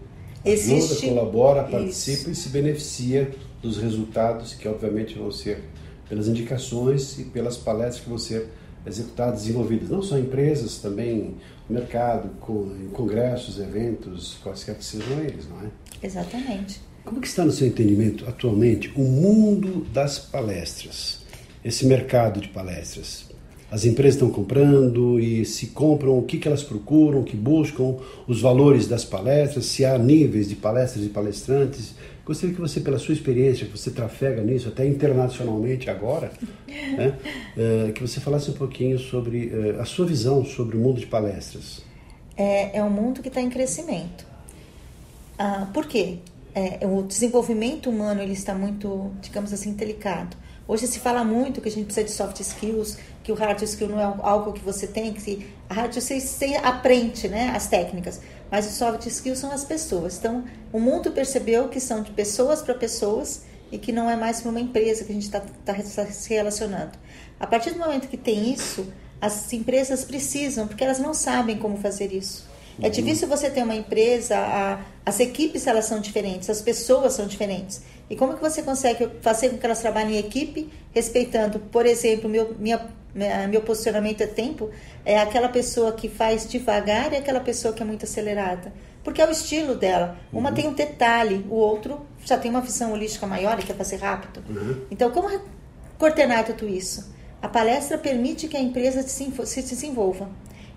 Existe... 0.44 1.06
Ajuda, 1.06 1.20
colabora, 1.20 1.64
participa 1.64 2.22
isso. 2.22 2.30
e 2.30 2.34
se 2.34 2.48
beneficia 2.48 3.30
dos 3.60 3.76
resultados 3.76 4.54
que, 4.54 4.66
obviamente, 4.66 5.18
vão 5.18 5.30
ser 5.30 5.62
pelas 6.08 6.26
indicações 6.26 7.18
e 7.18 7.24
pelas 7.24 7.56
palestras 7.56 8.00
que 8.00 8.08
vão 8.08 8.18
ser 8.18 8.48
executadas, 8.86 9.42
desenvolvidas. 9.42 9.88
Não 9.88 10.02
só 10.02 10.18
empresas, 10.18 10.78
também 10.78 11.34
mercado, 11.68 12.30
em 12.82 12.88
congressos, 12.88 13.58
eventos, 13.58 14.38
quaisquer 14.42 14.76
que 14.76 14.84
sejam 14.84 15.20
eles, 15.20 15.48
não 15.48 15.60
é? 15.60 15.70
Exatamente. 16.02 16.80
Como 17.04 17.20
que 17.20 17.26
está 17.26 17.44
no 17.44 17.52
seu 17.52 17.66
entendimento 17.66 18.28
atualmente 18.28 18.92
o 18.94 19.02
mundo 19.02 19.84
das 19.92 20.18
palestras? 20.18 21.22
Esse 21.64 21.86
mercado 21.86 22.40
de 22.40 22.48
palestras? 22.48 23.30
As 23.70 23.86
empresas 23.86 24.16
estão 24.16 24.30
comprando 24.30 25.18
e 25.18 25.46
se 25.46 25.68
compram, 25.68 26.18
o 26.18 26.22
que, 26.22 26.36
que 26.36 26.46
elas 26.46 26.62
procuram, 26.62 27.20
o 27.20 27.24
que 27.24 27.34
buscam, 27.34 27.96
os 28.28 28.42
valores 28.42 28.86
das 28.86 29.02
palestras, 29.02 29.64
se 29.64 29.82
há 29.82 29.96
níveis 29.96 30.48
de 30.48 30.54
palestras 30.54 31.04
e 31.06 31.08
palestrantes. 31.08 31.94
Gostaria 32.24 32.54
que 32.54 32.60
você, 32.60 32.80
pela 32.80 32.98
sua 32.98 33.14
experiência, 33.14 33.66
que 33.66 33.76
você 33.76 33.90
trafega 33.90 34.42
nisso, 34.42 34.68
até 34.68 34.86
internacionalmente 34.86 35.90
agora, 35.90 36.32
né, 36.68 37.18
é, 37.56 37.92
que 37.92 38.00
você 38.00 38.20
falasse 38.20 38.50
um 38.50 38.54
pouquinho 38.54 38.98
sobre 38.98 39.50
é, 39.52 39.80
a 39.80 39.84
sua 39.84 40.06
visão 40.06 40.44
sobre 40.44 40.76
o 40.76 40.80
mundo 40.80 41.00
de 41.00 41.06
palestras. 41.06 41.82
É, 42.36 42.78
é 42.78 42.84
um 42.84 42.90
mundo 42.90 43.20
que 43.22 43.28
está 43.28 43.40
em 43.40 43.50
crescimento. 43.50 44.24
Ah, 45.36 45.68
por 45.74 45.86
quê? 45.86 46.18
É, 46.54 46.86
o 46.86 47.02
desenvolvimento 47.02 47.90
humano 47.90 48.22
ele 48.22 48.32
está 48.34 48.54
muito, 48.54 49.10
digamos 49.20 49.52
assim, 49.52 49.72
delicado. 49.72 50.36
Hoje 50.68 50.86
se 50.86 51.00
fala 51.00 51.24
muito 51.24 51.60
que 51.60 51.68
a 51.68 51.72
gente 51.72 51.86
precisa 51.86 52.06
de 52.06 52.12
soft 52.12 52.38
skills, 52.40 52.98
que 53.24 53.32
o 53.32 53.34
hard 53.34 53.60
skill 53.62 53.88
não 53.88 54.00
é 54.00 54.04
algo 54.04 54.52
que 54.52 54.60
você 54.60 54.86
tem, 54.86 55.12
que 55.12 55.46
a 55.68 55.74
hard 55.74 55.96
skill 55.96 56.20
você 56.20 56.54
aprende 56.56 57.28
né, 57.28 57.52
as 57.54 57.66
técnicas 57.66 58.20
mas 58.52 58.66
os 58.66 58.74
soft 58.74 59.06
skills 59.06 59.38
são 59.38 59.50
as 59.50 59.64
pessoas. 59.64 60.18
Então, 60.18 60.44
o 60.70 60.78
mundo 60.78 61.10
percebeu 61.10 61.68
que 61.68 61.80
são 61.80 62.02
de 62.02 62.10
pessoas 62.10 62.60
para 62.60 62.74
pessoas 62.74 63.44
e 63.72 63.78
que 63.78 63.90
não 63.90 64.10
é 64.10 64.14
mais 64.14 64.44
uma 64.44 64.60
empresa 64.60 65.04
que 65.04 65.10
a 65.10 65.14
gente 65.14 65.24
está 65.24 65.40
tá, 65.64 65.72
tá 65.72 66.06
se 66.06 66.34
relacionando. 66.34 66.92
A 67.40 67.46
partir 67.46 67.70
do 67.70 67.78
momento 67.78 68.08
que 68.08 68.18
tem 68.18 68.52
isso, 68.52 68.86
as 69.18 69.50
empresas 69.54 70.04
precisam, 70.04 70.68
porque 70.68 70.84
elas 70.84 70.98
não 70.98 71.14
sabem 71.14 71.56
como 71.56 71.78
fazer 71.78 72.12
isso. 72.12 72.46
É 72.78 72.86
uhum. 72.86 72.90
difícil 72.90 73.26
você 73.26 73.48
ter 73.48 73.62
uma 73.62 73.74
empresa, 73.74 74.36
a, 74.36 74.80
as 75.06 75.18
equipes 75.18 75.66
elas 75.66 75.86
são 75.86 75.98
diferentes, 75.98 76.50
as 76.50 76.60
pessoas 76.60 77.14
são 77.14 77.26
diferentes. 77.26 77.80
E 78.10 78.16
como 78.16 78.34
que 78.34 78.40
você 78.42 78.62
consegue 78.62 79.08
fazer 79.22 79.48
com 79.48 79.56
que 79.56 79.64
elas 79.64 79.80
trabalhem 79.80 80.16
em 80.16 80.18
equipe, 80.18 80.70
respeitando, 80.94 81.58
por 81.58 81.86
exemplo, 81.86 82.28
meu, 82.28 82.54
minha 82.58 82.86
meu 83.48 83.60
posicionamento 83.62 84.22
é 84.22 84.26
tempo, 84.26 84.70
é 85.04 85.18
aquela 85.18 85.48
pessoa 85.48 85.92
que 85.92 86.08
faz 86.08 86.48
devagar 86.48 87.12
e 87.12 87.16
aquela 87.16 87.40
pessoa 87.40 87.74
que 87.74 87.82
é 87.82 87.86
muito 87.86 88.04
acelerada. 88.04 88.72
Porque 89.04 89.20
é 89.20 89.26
o 89.26 89.30
estilo 89.30 89.74
dela. 89.74 90.16
Uma 90.32 90.50
uhum. 90.50 90.54
tem 90.54 90.68
um 90.68 90.72
detalhe, 90.72 91.44
o 91.50 91.54
outro 91.54 92.06
já 92.24 92.38
tem 92.38 92.50
uma 92.50 92.60
visão 92.60 92.92
holística 92.92 93.26
maior 93.26 93.58
e 93.58 93.62
quer 93.62 93.76
fazer 93.76 93.96
rápido. 93.96 94.42
Uhum. 94.48 94.84
Então, 94.90 95.10
como 95.10 95.28
coordenar 95.98 96.44
tudo 96.44 96.68
isso? 96.68 97.12
A 97.40 97.48
palestra 97.48 97.98
permite 97.98 98.46
que 98.46 98.56
a 98.56 98.60
empresa 98.60 99.02
se 99.02 99.62
desenvolva. 99.62 100.30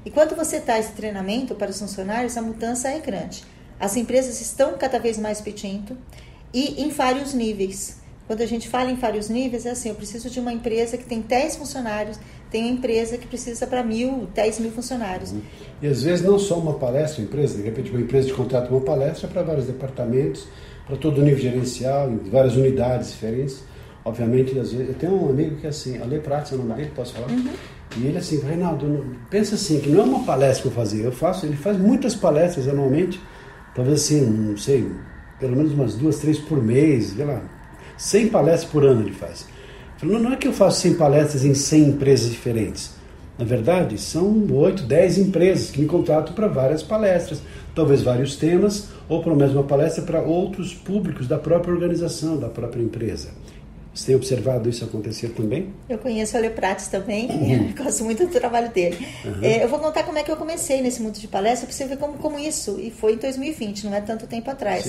E 0.03 0.09
quando 0.09 0.35
você 0.35 0.59
dá 0.59 0.79
esse 0.79 0.91
treinamento 0.93 1.55
para 1.55 1.69
os 1.69 1.79
funcionários, 1.79 2.35
a 2.37 2.41
mudança 2.41 2.89
é 2.89 2.99
grande. 2.99 3.43
As 3.79 3.95
empresas 3.95 4.41
estão 4.41 4.77
cada 4.77 4.99
vez 4.99 5.17
mais 5.17 5.41
pedindo 5.41 5.97
e 6.53 6.81
em 6.81 6.89
vários 6.89 7.33
níveis. 7.33 7.97
Quando 8.27 8.41
a 8.41 8.45
gente 8.45 8.67
fala 8.67 8.89
em 8.89 8.95
vários 8.95 9.29
níveis, 9.29 9.65
é 9.65 9.71
assim: 9.71 9.89
eu 9.89 9.95
preciso 9.95 10.29
de 10.29 10.39
uma 10.39 10.51
empresa 10.51 10.97
que 10.97 11.05
tem 11.05 11.21
10 11.21 11.57
funcionários, 11.57 12.19
tem 12.49 12.63
uma 12.63 12.71
empresa 12.71 13.17
que 13.17 13.27
precisa 13.27 13.67
para 13.67 13.83
mil, 13.83 14.27
10 14.33 14.59
mil 14.59 14.71
funcionários. 14.71 15.31
Uhum. 15.31 15.41
E 15.81 15.87
às 15.87 16.03
vezes 16.03 16.25
não 16.25 16.39
só 16.39 16.57
uma 16.57 16.73
palestra, 16.73 17.21
uma 17.21 17.27
empresa, 17.27 17.57
de 17.57 17.63
repente 17.63 17.91
uma 17.91 18.01
empresa 18.01 18.27
de 18.27 18.33
contrato 18.33 18.69
uma 18.71 18.81
palestra 18.81 19.27
para 19.27 19.43
vários 19.43 19.67
departamentos, 19.67 20.47
para 20.87 20.95
todo 20.97 21.19
o 21.19 21.21
nível 21.21 21.39
gerencial, 21.39 22.09
em 22.09 22.17
várias 22.29 22.55
unidades 22.55 23.11
diferentes. 23.11 23.63
Obviamente, 24.03 24.57
às 24.59 24.71
vezes, 24.71 24.89
eu 24.89 24.93
tenho 24.93 25.13
um 25.13 25.29
amigo 25.29 25.55
que 25.57 25.65
é 25.65 25.69
assim, 25.69 25.99
Ale 25.99 26.19
Prats 26.19 26.51
é 26.51 26.55
o 26.55 26.59
nome 26.59 26.73
dele, 26.75 26.91
posso 26.95 27.13
falar? 27.13 27.29
Uhum. 27.29 27.49
E 27.97 28.07
ele 28.07 28.17
assim, 28.17 28.39
Reinaldo, 28.39 29.05
pensa 29.29 29.55
assim, 29.55 29.79
que 29.79 29.89
não 29.89 30.01
é 30.01 30.03
uma 30.03 30.23
palestra 30.23 30.63
que 30.63 30.67
eu 30.67 30.71
fazia, 30.71 31.03
eu 31.03 31.11
faço, 31.11 31.45
ele 31.45 31.55
faz 31.55 31.77
muitas 31.77 32.13
palestras 32.13 32.67
anualmente, 32.67 33.19
talvez 33.73 34.01
assim, 34.01 34.21
não 34.21 34.57
sei, 34.57 34.91
pelo 35.39 35.55
menos 35.55 35.71
umas 35.73 35.95
duas, 35.95 36.19
três 36.19 36.37
por 36.37 36.61
mês, 36.61 37.13
sei 37.15 37.25
lá, 37.25 37.41
100 37.97 38.29
palestras 38.29 38.71
por 38.71 38.85
ano 38.85 39.01
ele 39.01 39.13
faz. 39.13 39.47
Falou, 39.97 40.19
não 40.19 40.33
é 40.33 40.35
que 40.35 40.47
eu 40.47 40.53
faço 40.53 40.81
100 40.81 40.95
palestras 40.95 41.45
em 41.45 41.53
100 41.53 41.83
empresas 41.89 42.29
diferentes. 42.29 42.91
Na 43.37 43.45
verdade, 43.45 43.97
são 43.97 44.45
8, 44.49 44.83
10 44.83 45.17
empresas 45.17 45.69
que 45.69 45.81
me 45.81 45.87
contratam 45.87 46.33
para 46.33 46.47
várias 46.47 46.81
palestras, 46.81 47.41
talvez 47.73 48.01
vários 48.01 48.37
temas, 48.37 48.89
ou 49.09 49.21
para 49.21 49.33
a 49.33 49.35
mesma 49.35 49.63
palestra 49.63 50.03
para 50.03 50.21
outros 50.21 50.73
públicos 50.73 51.27
da 51.27 51.37
própria 51.37 51.73
organização, 51.73 52.37
da 52.37 52.47
própria 52.47 52.81
empresa. 52.81 53.29
Você 53.95 54.07
tem 54.07 54.15
observado 54.15 54.69
isso 54.69 54.83
acontecer 54.83 55.29
também? 55.29 55.73
Eu 55.87 55.97
conheço 55.97 56.37
o 56.37 56.41
Leo 56.41 56.51
Prates 56.51 56.89
também, 56.89 57.27
uhum. 57.31 57.73
gosto 57.73 58.03
muito 58.03 58.25
do 58.25 58.31
trabalho 58.31 58.69
dele. 58.69 59.07
Uhum. 59.23 59.41
É, 59.41 59.63
eu 59.63 59.69
vou 59.69 59.79
contar 59.79 60.03
como 60.03 60.17
é 60.17 60.23
que 60.23 60.29
eu 60.29 60.35
comecei 60.35 60.81
nesse 60.81 61.01
mundo 61.01 61.17
de 61.17 61.27
palestra, 61.29 61.65
para 61.65 61.73
você 61.73 61.85
ver 61.85 61.97
como, 61.97 62.17
como 62.17 62.37
isso, 62.37 62.77
e 62.77 62.91
foi 62.91 63.13
em 63.13 63.17
2020, 63.17 63.85
não 63.85 63.95
é 63.95 64.01
tanto 64.01 64.27
tempo 64.27 64.51
atrás. 64.51 64.85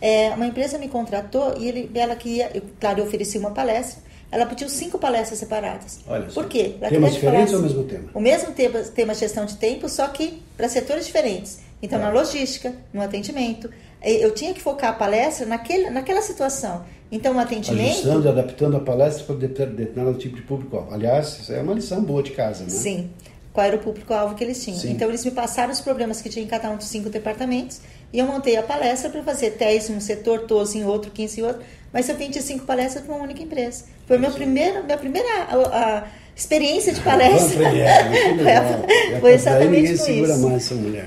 É, 0.00 0.28
uma 0.30 0.46
empresa 0.46 0.76
me 0.76 0.88
contratou 0.88 1.54
e 1.58 1.68
ele, 1.68 1.90
ela 1.94 2.14
queria, 2.14 2.50
eu, 2.54 2.62
claro, 2.78 3.00
eu 3.00 3.06
ofereci 3.06 3.38
uma 3.38 3.50
palestra, 3.50 4.02
ela 4.30 4.44
pediu 4.44 4.68
cinco 4.68 4.98
palestras 4.98 5.38
separadas. 5.38 6.00
Olha 6.06 6.26
Por 6.26 6.46
quê? 6.46 6.76
Ela 6.80 6.90
Temas 6.90 7.14
diferentes 7.14 7.54
ou 7.54 7.60
o 7.60 7.62
mesmo 7.62 7.84
tema? 7.84 8.10
O 8.12 8.20
mesmo 8.20 8.52
tema, 8.52 8.80
tema 8.80 9.14
gestão 9.14 9.46
de 9.46 9.56
tempo, 9.56 9.88
só 9.88 10.06
que 10.08 10.42
para 10.56 10.68
setores 10.68 11.06
diferentes. 11.06 11.60
Então, 11.82 11.98
é. 11.98 12.02
na 12.02 12.10
logística, 12.10 12.74
no 12.92 13.00
atendimento, 13.00 13.70
eu 14.02 14.32
tinha 14.32 14.52
que 14.52 14.60
focar 14.60 14.90
a 14.90 14.92
palestra 14.92 15.46
naquele, 15.46 15.90
naquela 15.90 16.22
situação. 16.22 16.84
Então, 17.10 17.34
o 17.36 17.38
atendimento. 17.38 17.90
Ajustando, 17.90 18.28
adaptando 18.28 18.76
a 18.76 18.80
palestra 18.80 19.24
para 19.24 19.34
determinado 19.36 20.16
tipo 20.16 20.36
de 20.36 20.42
público. 20.42 20.86
Aliás, 20.90 21.40
isso 21.40 21.52
é 21.52 21.60
uma 21.60 21.74
lição 21.74 22.02
boa 22.02 22.22
de 22.22 22.30
casa, 22.30 22.64
né? 22.64 22.70
Sim. 22.70 23.10
Qual 23.52 23.66
era 23.66 23.74
o 23.74 23.80
público-alvo 23.80 24.36
que 24.36 24.44
eles 24.44 24.62
tinham. 24.62 24.78
Sim. 24.78 24.92
Então, 24.92 25.08
eles 25.08 25.24
me 25.24 25.32
passaram 25.32 25.72
os 25.72 25.80
problemas 25.80 26.22
que 26.22 26.28
tinha 26.28 26.44
em 26.44 26.48
cada 26.48 26.70
um 26.70 26.76
dos 26.76 26.86
cinco 26.86 27.10
departamentos 27.10 27.80
E 28.12 28.18
eu 28.20 28.26
montei 28.26 28.56
a 28.56 28.62
palestra 28.62 29.10
para 29.10 29.24
fazer 29.24 29.50
10 29.50 29.90
em 29.90 29.96
um 29.96 30.00
setor, 30.00 30.46
12 30.46 30.78
em 30.78 30.84
outro, 30.84 31.10
15 31.10 31.40
em 31.40 31.44
outro, 31.44 31.62
mas 31.92 32.08
eu 32.08 32.14
25 32.14 32.64
palestras 32.64 33.04
para 33.04 33.12
uma 33.12 33.24
única 33.24 33.42
empresa. 33.42 33.84
Foi 34.06 34.16
meu 34.18 34.30
primeiro, 34.30 34.84
minha 34.84 34.98
primeira 34.98 35.28
a, 35.44 35.98
a 35.98 36.04
experiência 36.34 36.92
de 36.92 37.00
palestra. 37.00 37.58
foi, 39.10 39.20
foi 39.20 39.32
exatamente 39.32 39.92
isso. 39.92 40.10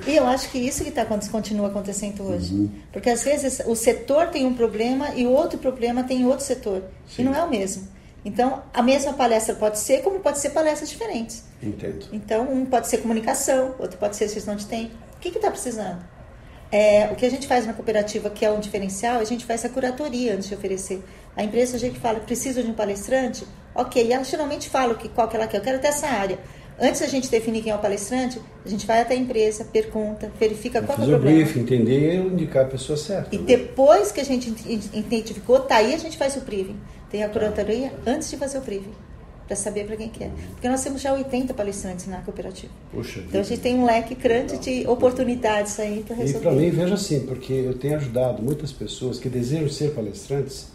E 0.07 0.15
eu 0.15 0.25
acho 0.27 0.49
que 0.49 0.57
isso 0.57 0.83
que 0.83 0.91
tá, 0.91 1.05
continua 1.05 1.67
acontecendo 1.67 2.23
hoje. 2.23 2.53
Uhum. 2.53 2.69
Porque 2.91 3.09
às 3.09 3.23
vezes 3.23 3.61
o 3.65 3.75
setor 3.75 4.27
tem 4.27 4.45
um 4.45 4.53
problema 4.53 5.09
e 5.15 5.25
o 5.25 5.31
outro 5.31 5.57
problema 5.57 6.03
tem 6.03 6.25
outro 6.25 6.45
setor. 6.45 6.83
Sim. 7.07 7.21
E 7.21 7.25
não 7.25 7.35
é 7.35 7.43
o 7.43 7.49
mesmo. 7.49 7.87
Então, 8.25 8.63
a 8.73 8.81
mesma 8.81 9.13
palestra 9.13 9.53
pode 9.53 9.79
ser, 9.79 10.01
como 10.01 10.19
pode 10.19 10.39
ser 10.39 10.51
palestras 10.51 10.89
diferentes. 10.89 11.43
Entendo. 11.61 12.05
Então, 12.13 12.43
um 12.49 12.65
pode 12.65 12.87
ser 12.87 12.99
comunicação, 12.99 13.75
outro 13.79 13.97
pode 13.97 14.15
ser 14.15 14.29
gestão 14.29 14.55
de 14.55 14.65
tempo. 14.65 14.93
O 15.15 15.19
que 15.19 15.29
está 15.29 15.51
precisando? 15.51 15.99
É, 16.71 17.09
o 17.11 17.15
que 17.15 17.25
a 17.25 17.29
gente 17.29 17.47
faz 17.47 17.67
na 17.67 17.73
cooperativa, 17.73 18.29
que 18.29 18.45
é 18.45 18.51
um 18.51 18.59
diferencial, 18.59 19.19
a 19.19 19.23
gente 19.23 19.45
faz 19.45 19.63
a 19.65 19.69
curatoria 19.69 20.33
antes 20.33 20.47
de 20.47 20.55
oferecer. 20.55 21.03
A 21.35 21.43
empresa, 21.43 21.75
a 21.75 21.79
gente 21.79 21.99
fala, 21.99 22.19
precisa 22.19 22.63
de 22.63 22.69
um 22.69 22.73
palestrante? 22.73 23.45
Ok, 23.75 24.03
e 24.03 24.13
ela 24.13 24.23
geralmente 24.23 24.69
fala 24.69 24.95
que, 24.95 25.09
qual 25.09 25.27
que 25.27 25.35
ela 25.35 25.47
quer. 25.47 25.57
Eu 25.57 25.61
quero 25.61 25.79
ter 25.79 25.87
essa 25.87 26.07
área. 26.07 26.37
Antes 26.79 27.01
da 27.01 27.07
gente 27.07 27.29
definir 27.29 27.61
quem 27.61 27.71
é 27.71 27.75
o 27.75 27.79
palestrante, 27.79 28.41
a 28.65 28.69
gente 28.69 28.85
vai 28.85 29.01
até 29.01 29.13
a 29.13 29.17
empresa, 29.17 29.63
pergunta, 29.63 30.31
verifica 30.39 30.81
qual 30.81 30.97
é 30.97 31.01
o 31.01 31.07
problema. 31.07 31.37
brief, 31.37 31.59
entender 31.59 32.15
e 32.15 32.17
indicar 32.17 32.65
a 32.65 32.67
pessoa 32.67 32.97
certa. 32.97 33.33
E 33.33 33.37
né? 33.37 33.45
depois 33.45 34.11
que 34.11 34.19
a 34.19 34.25
gente 34.25 34.49
identificou, 34.93 35.59
tá 35.59 35.77
aí 35.77 35.93
a 35.93 35.97
gente 35.97 36.17
faz 36.17 36.35
o 36.35 36.41
briefing. 36.41 36.75
Tem 37.11 37.23
a 37.23 37.29
curatoria 37.29 37.93
antes 38.07 38.29
de 38.31 38.37
fazer 38.37 38.57
o 38.57 38.61
briefing, 38.61 38.91
para 39.45 39.55
saber 39.55 39.85
para 39.85 39.95
quem 39.95 40.09
quer. 40.09 40.31
Porque 40.53 40.67
nós 40.67 40.83
temos 40.83 40.99
já 40.99 41.13
80 41.13 41.53
palestrantes 41.53 42.07
na 42.07 42.17
cooperativa. 42.21 42.73
Puxa 42.91 43.19
então 43.19 43.39
a 43.39 43.43
gente 43.43 43.61
tem 43.61 43.75
um 43.75 43.85
leque 43.85 44.15
grande 44.15 44.57
de 44.57 44.87
oportunidades 44.87 45.79
aí 45.79 46.03
para 46.03 46.15
resolver. 46.15 46.39
E 46.39 46.41
para 46.41 46.51
mim, 46.59 46.69
veja 46.71 46.95
assim, 46.95 47.19
porque 47.19 47.53
eu 47.53 47.75
tenho 47.75 47.97
ajudado 47.97 48.41
muitas 48.41 48.71
pessoas 48.71 49.19
que 49.19 49.29
desejam 49.29 49.69
ser 49.69 49.91
palestrantes 49.91 50.72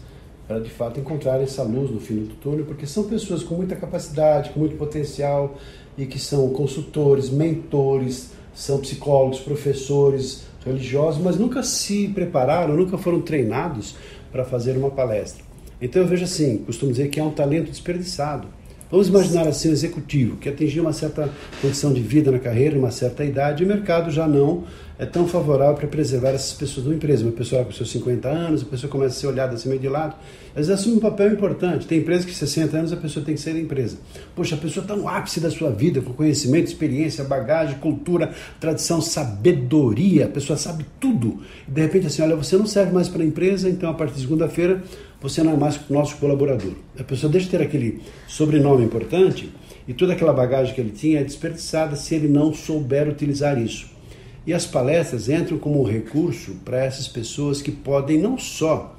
para 0.49 0.59
de 0.59 0.69
fato 0.71 0.99
encontrar 0.99 1.39
essa 1.39 1.61
luz 1.61 1.91
no 1.91 1.99
fim 1.99 2.23
do 2.23 2.33
túnel, 2.33 2.65
porque 2.65 2.87
são 2.87 3.03
pessoas 3.03 3.43
com 3.43 3.53
muita 3.53 3.75
capacidade, 3.75 4.49
com 4.49 4.59
muito 4.59 4.75
potencial 4.77 5.55
e 5.95 6.07
que 6.07 6.17
são 6.17 6.49
consultores, 6.49 7.29
mentores, 7.29 8.31
são 8.51 8.79
psicólogos, 8.79 9.41
professores, 9.41 10.47
religiosos, 10.65 11.21
mas 11.21 11.37
nunca 11.37 11.61
se 11.61 12.07
prepararam, 12.07 12.75
nunca 12.75 12.97
foram 12.97 13.21
treinados 13.21 13.95
para 14.31 14.43
fazer 14.43 14.75
uma 14.75 14.89
palestra. 14.89 15.43
Então 15.79 16.01
eu 16.01 16.07
vejo 16.07 16.23
assim, 16.23 16.57
costumo 16.65 16.91
dizer 16.91 17.09
que 17.09 17.19
é 17.19 17.23
um 17.23 17.29
talento 17.29 17.69
desperdiçado. 17.69 18.47
Vamos 18.91 19.07
imaginar 19.07 19.47
assim 19.47 19.69
um 19.69 19.71
executivo 19.71 20.37
que 20.37 20.49
atingiu 20.49 20.81
uma 20.81 20.93
certa 20.93 21.29
condição 21.61 21.93
de 21.93 22.01
vida 22.01 22.31
na 22.31 22.39
carreira, 22.39 22.75
uma 22.77 22.89
certa 22.89 23.23
idade, 23.23 23.61
e 23.61 23.65
o 23.65 23.69
mercado 23.69 24.09
já 24.09 24.27
não 24.27 24.63
é 24.97 25.05
tão 25.05 25.27
favorável 25.27 25.75
para 25.75 25.87
preservar 25.87 26.31
essas 26.31 26.53
pessoas 26.53 26.87
numa 26.87 26.95
empresa. 26.95 27.23
Uma 27.23 27.31
pessoa 27.31 27.63
com 27.63 27.71
seus 27.71 27.91
50 27.91 28.27
anos, 28.27 28.63
a 28.63 28.65
pessoa 28.65 28.91
começa 28.91 29.15
a 29.15 29.19
ser 29.19 29.27
olhada 29.27 29.53
assim 29.53 29.69
meio 29.69 29.79
de 29.79 29.87
lado, 29.87 30.15
às 30.49 30.67
vezes 30.67 30.71
assume 30.71 30.95
um 30.95 30.99
papel 30.99 31.31
importante. 31.31 31.85
Tem 31.85 31.99
empresa 31.99 32.25
que 32.25 32.33
60 32.33 32.77
anos 32.77 32.91
a 32.91 32.97
pessoa 32.97 33.23
tem 33.23 33.35
que 33.35 33.41
ser 33.41 33.53
da 33.53 33.59
empresa. 33.59 33.97
Poxa, 34.35 34.55
a 34.55 34.57
pessoa 34.57 34.83
está 34.83 34.95
no 34.95 35.07
ápice 35.07 35.39
da 35.39 35.51
sua 35.51 35.69
vida, 35.69 36.01
com 36.01 36.11
conhecimento, 36.11 36.65
experiência, 36.65 37.23
bagagem, 37.23 37.77
cultura, 37.77 38.33
tradição, 38.59 38.99
sabedoria, 38.99 40.25
a 40.25 40.29
pessoa 40.29 40.57
sabe 40.57 40.83
tudo. 40.99 41.41
E 41.67 41.71
de 41.71 41.79
repente 41.79 42.07
assim, 42.07 42.23
olha, 42.23 42.35
você 42.35 42.57
não 42.57 42.65
serve 42.65 42.91
mais 42.91 43.07
para 43.07 43.21
a 43.21 43.25
empresa, 43.25 43.69
então 43.69 43.87
a 43.91 43.93
partir 43.93 44.15
de 44.15 44.21
segunda-feira 44.21 44.81
você 45.21 45.43
não 45.43 45.53
é 45.53 45.57
mais 45.57 45.79
nosso 45.89 46.17
colaborador. 46.17 46.73
A 46.97 47.03
pessoa 47.03 47.31
deixa 47.31 47.45
de 47.45 47.51
ter 47.51 47.61
aquele 47.61 48.01
sobrenome 48.27 48.85
importante 48.85 49.51
e 49.87 49.93
toda 49.93 50.13
aquela 50.13 50.33
bagagem 50.33 50.73
que 50.73 50.79
ele 50.79 50.91
tinha 50.91 51.19
é 51.19 51.23
desperdiçada 51.23 51.95
se 51.95 52.15
ele 52.15 52.27
não 52.27 52.53
souber 52.53 53.07
utilizar 53.09 53.61
isso. 53.61 53.87
E 54.45 54.53
as 54.53 54.65
palestras 54.65 55.29
entram 55.29 55.57
como 55.57 55.81
um 55.81 55.83
recurso 55.83 56.55
para 56.63 56.83
essas 56.83 57.07
pessoas 57.07 57.61
que 57.61 57.71
podem 57.71 58.17
não 58.17 58.37
só 58.37 58.95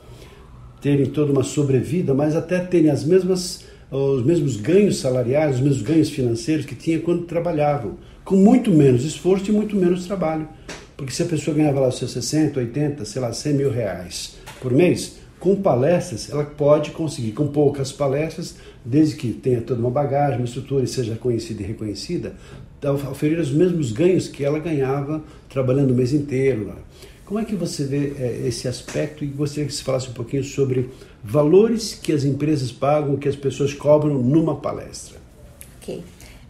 terem 0.81 1.07
toda 1.07 1.33
uma 1.33 1.43
sobrevida, 1.43 2.15
mas 2.15 2.37
até 2.37 2.59
terem 2.59 2.91
as 2.91 3.05
mesmas, 3.05 3.65
os 3.91 4.25
mesmos 4.25 4.57
ganhos 4.57 4.99
salariais, 4.99 5.57
os 5.57 5.61
mesmos 5.61 5.83
ganhos 5.83 6.11
financeiros 6.11 6.67
que 6.67 6.75
tinham 6.75 7.01
quando 7.01 7.25
trabalhavam, 7.25 7.99
com 8.25 8.37
muito 8.37 8.71
menos 8.71 9.05
esforço 9.05 9.51
e 9.51 9.53
muito 9.53 9.77
menos 9.77 10.07
trabalho. 10.07 10.49
Porque 10.97 11.13
se 11.13 11.23
a 11.23 11.27
pessoa 11.27 11.57
ganhava 11.57 11.81
lá 11.81 11.89
os 11.89 11.99
seus 11.99 12.11
60, 12.11 12.61
80, 12.61 13.05
sei 13.05 13.23
lá, 13.23 13.33
100 13.33 13.55
mil 13.55 13.71
reais 13.71 14.37
por 14.61 14.73
mês, 14.73 15.20
com 15.41 15.57
palestras, 15.57 16.31
ela 16.31 16.45
pode 16.45 16.91
conseguir, 16.91 17.33
com 17.33 17.49
poucas 17.49 17.91
palestras, 17.91 18.57
desde 18.85 19.17
que 19.17 19.33
tenha 19.33 19.63
toda 19.63 19.81
uma 19.81 19.91
bagagem, 19.91 20.37
uma 20.37 20.45
estrutura 20.45 20.85
e 20.85 20.87
seja 20.87 21.17
conhecida 21.17 21.63
e 21.63 21.67
reconhecida, 21.67 22.35
oferir 23.11 23.39
os 23.39 23.51
mesmos 23.51 23.91
ganhos 23.91 24.29
que 24.29 24.45
ela 24.45 24.59
ganhava 24.59 25.25
trabalhando 25.49 25.93
o 25.93 25.95
mês 25.95 26.13
inteiro. 26.13 26.75
Como 27.25 27.41
é 27.41 27.45
que 27.45 27.55
você 27.55 27.85
vê 27.85 28.13
é, 28.19 28.47
esse 28.47 28.69
aspecto? 28.69 29.25
E 29.25 29.29
gostaria 29.29 29.67
que 29.67 29.73
você 29.73 29.83
falasse 29.83 30.11
um 30.11 30.13
pouquinho 30.13 30.45
sobre 30.45 30.91
valores 31.25 31.95
que 31.95 32.13
as 32.13 32.25
empresas 32.25 32.71
pagam, 32.71 33.17
que 33.17 33.29
as 33.29 33.37
pessoas 33.37 33.73
cobram 33.73 34.19
numa 34.19 34.57
palestra. 34.57 35.19
Ok. 35.81 36.03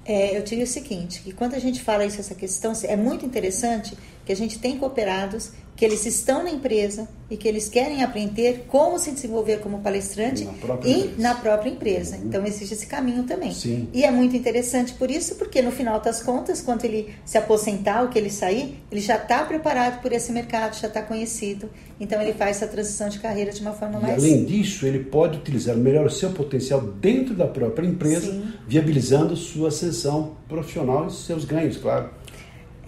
É, 0.04 0.36
eu 0.36 0.42
diria 0.42 0.64
o 0.64 0.66
seguinte, 0.66 1.20
que 1.22 1.32
quando 1.32 1.54
a 1.54 1.58
gente 1.58 1.80
fala 1.82 2.04
isso, 2.04 2.18
essa 2.18 2.34
questão, 2.34 2.72
é 2.84 2.96
muito 2.96 3.24
interessante 3.24 3.96
que 4.24 4.32
a 4.32 4.34
gente 4.34 4.58
tem 4.58 4.76
cooperados 4.78 5.52
que 5.80 5.84
eles 5.86 6.04
estão 6.04 6.44
na 6.44 6.50
empresa 6.50 7.08
e 7.30 7.38
que 7.38 7.48
eles 7.48 7.66
querem 7.66 8.02
aprender 8.02 8.66
como 8.68 8.98
se 8.98 9.12
desenvolver 9.12 9.60
como 9.60 9.78
palestrante 9.78 10.44
na 10.44 10.52
própria 10.52 10.90
e 10.90 10.92
empresa. 10.92 11.14
na 11.16 11.34
própria 11.36 11.70
empresa. 11.70 12.16
Uhum. 12.16 12.22
Então 12.26 12.44
existe 12.44 12.74
esse 12.74 12.86
caminho 12.86 13.22
também. 13.22 13.50
Sim. 13.50 13.88
E 13.90 14.04
é 14.04 14.10
muito 14.10 14.36
interessante 14.36 14.92
por 14.92 15.10
isso, 15.10 15.36
porque 15.36 15.62
no 15.62 15.70
final 15.72 15.98
das 15.98 16.22
contas, 16.22 16.60
quando 16.60 16.84
ele 16.84 17.14
se 17.24 17.38
aposentar 17.38 18.02
ou 18.02 18.08
que 18.08 18.18
ele 18.18 18.28
sair, 18.28 18.76
ele 18.92 19.00
já 19.00 19.16
está 19.16 19.42
preparado 19.42 20.02
por 20.02 20.12
esse 20.12 20.30
mercado, 20.32 20.78
já 20.78 20.86
está 20.86 21.00
conhecido. 21.00 21.70
Então 21.98 22.20
ele 22.20 22.34
faz 22.34 22.58
essa 22.58 22.66
transição 22.66 23.08
de 23.08 23.18
carreira 23.18 23.50
de 23.50 23.62
uma 23.62 23.72
forma 23.72 24.00
e 24.00 24.02
mais. 24.02 24.18
Além 24.18 24.44
disso, 24.44 24.84
ele 24.84 24.98
pode 24.98 25.38
utilizar 25.38 25.74
melhor 25.78 26.04
o 26.04 26.10
seu 26.10 26.30
potencial 26.32 26.82
dentro 26.82 27.34
da 27.34 27.46
própria 27.46 27.86
empresa, 27.86 28.30
Sim. 28.30 28.52
viabilizando 28.68 29.34
sua 29.34 29.68
ascensão 29.68 30.36
profissional 30.46 31.06
e 31.06 31.10
seus 31.10 31.46
ganhos, 31.46 31.78
claro 31.78 32.19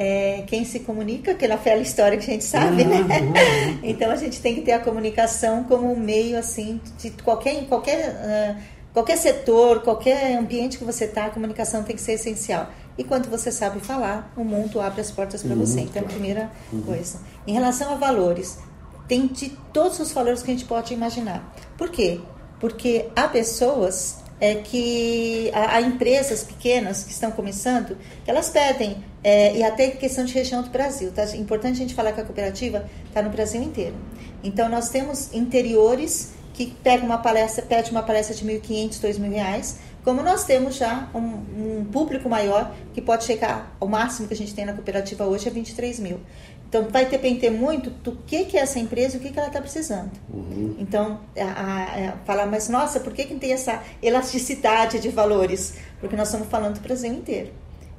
é, 0.02 0.42
quem 0.49 0.64
se 0.64 0.80
comunica, 0.80 1.30
aquela 1.30 1.54
velha 1.54 1.80
história 1.80 2.18
que 2.18 2.25
a 2.28 2.32
gente 2.35 2.42
sabe, 2.42 2.85
né? 2.85 3.06
então 3.85 4.11
a 4.11 4.16
gente 4.16 4.40
tem 4.40 4.52
que 4.56 4.61
ter 4.62 4.73
a 4.73 4.80
comunicação 4.80 5.62
como 5.62 5.92
um 5.92 5.97
meio 5.97 6.37
assim 6.37 6.80
de 6.99 7.11
qualquer 7.11 7.64
qualquer 7.68 8.11
uh, 8.11 8.62
qualquer 8.92 9.16
setor, 9.16 9.80
qualquer 9.82 10.37
ambiente 10.37 10.76
que 10.76 10.82
você 10.82 11.04
está, 11.04 11.26
a 11.26 11.30
comunicação 11.30 11.85
tem 11.85 11.94
que 11.94 12.02
ser 12.02 12.14
essencial. 12.14 12.68
E 12.99 13.04
quando 13.04 13.30
você 13.30 13.52
sabe 13.52 13.78
falar, 13.78 14.32
o 14.37 14.42
mundo 14.42 14.80
abre 14.80 15.00
as 15.00 15.11
portas 15.12 15.40
para 15.40 15.52
uhum, 15.52 15.61
você. 15.61 15.80
Então, 15.80 16.02
claro. 16.02 16.06
a 16.09 16.11
primeira 16.11 16.50
uhum. 16.73 16.82
coisa. 16.82 17.21
Em 17.47 17.52
relação 17.52 17.92
a 17.92 17.94
valores, 17.94 18.59
tem 19.06 19.28
de 19.28 19.50
todos 19.73 20.00
os 20.00 20.11
valores 20.11 20.42
que 20.42 20.50
a 20.50 20.54
gente 20.54 20.66
pode 20.66 20.92
imaginar. 20.92 21.54
Por 21.78 21.90
quê? 21.90 22.21
Porque 22.61 23.06
há 23.16 23.28
pessoas 23.28 24.16
é, 24.40 24.56
que 24.56 25.50
há, 25.54 25.76
há 25.76 25.80
empresas 25.80 26.42
pequenas 26.42 27.04
que 27.04 27.12
estão 27.12 27.30
começando, 27.30 27.97
que 28.25 28.30
elas 28.30 28.50
pedem 28.50 29.02
é, 29.24 29.56
e 29.56 29.62
até 29.62 29.90
questão 29.90 30.24
de 30.24 30.34
região 30.34 30.62
do 30.62 30.70
Brasil. 30.70 31.12
Tá? 31.12 31.24
Importante 31.36 31.76
a 31.76 31.78
gente 31.78 31.94
falar 31.94 32.12
que 32.12 32.20
a 32.20 32.24
cooperativa 32.24 32.88
está 33.06 33.22
no 33.22 33.30
Brasil 33.30 33.62
inteiro. 33.62 33.94
Então, 34.42 34.68
nós 34.68 34.88
temos 34.88 35.32
interiores 35.32 36.32
que 36.54 36.66
pega 36.82 37.04
uma 37.04 37.18
palestra, 37.18 37.64
pede 37.64 37.90
uma 37.90 38.02
palestra 38.02 38.34
de 38.34 38.44
R$ 38.44 38.60
1.500, 38.60 39.02
R$ 39.02 39.12
2.000, 39.12 39.74
como 40.04 40.22
nós 40.22 40.44
temos 40.44 40.74
já 40.74 41.08
um, 41.14 41.80
um, 41.80 41.84
público 41.84 42.28
maior 42.28 42.74
que 42.92 43.00
pode 43.00 43.24
chegar, 43.24 43.74
o 43.80 43.86
máximo 43.86 44.26
que 44.26 44.34
a 44.34 44.36
gente 44.36 44.52
tem 44.52 44.64
na 44.64 44.72
cooperativa 44.72 45.24
hoje 45.24 45.46
é 45.46 45.50
23 45.50 46.00
mil. 46.00 46.20
Então, 46.68 46.88
vai 46.90 47.04
depender 47.04 47.50
muito 47.50 47.90
do 47.90 48.12
que, 48.26 48.46
que 48.46 48.56
é 48.56 48.60
essa 48.60 48.78
empresa 48.78 49.16
e 49.16 49.20
o 49.20 49.22
que, 49.22 49.30
que 49.30 49.38
ela 49.38 49.48
está 49.48 49.60
precisando. 49.60 50.10
Uhum. 50.32 50.74
Então, 50.78 51.20
a, 51.36 51.42
a, 51.42 52.08
a, 52.08 52.12
falar, 52.24 52.46
mas 52.46 52.68
nossa, 52.68 52.98
por 52.98 53.12
que, 53.12 53.26
que 53.26 53.34
tem 53.34 53.52
essa 53.52 53.82
elasticidade 54.02 54.98
de 54.98 55.10
valores? 55.10 55.74
Porque 56.00 56.16
nós 56.16 56.28
estamos 56.28 56.48
falando 56.48 56.74
do 56.74 56.80
Brasil 56.80 57.12
inteiro. 57.12 57.52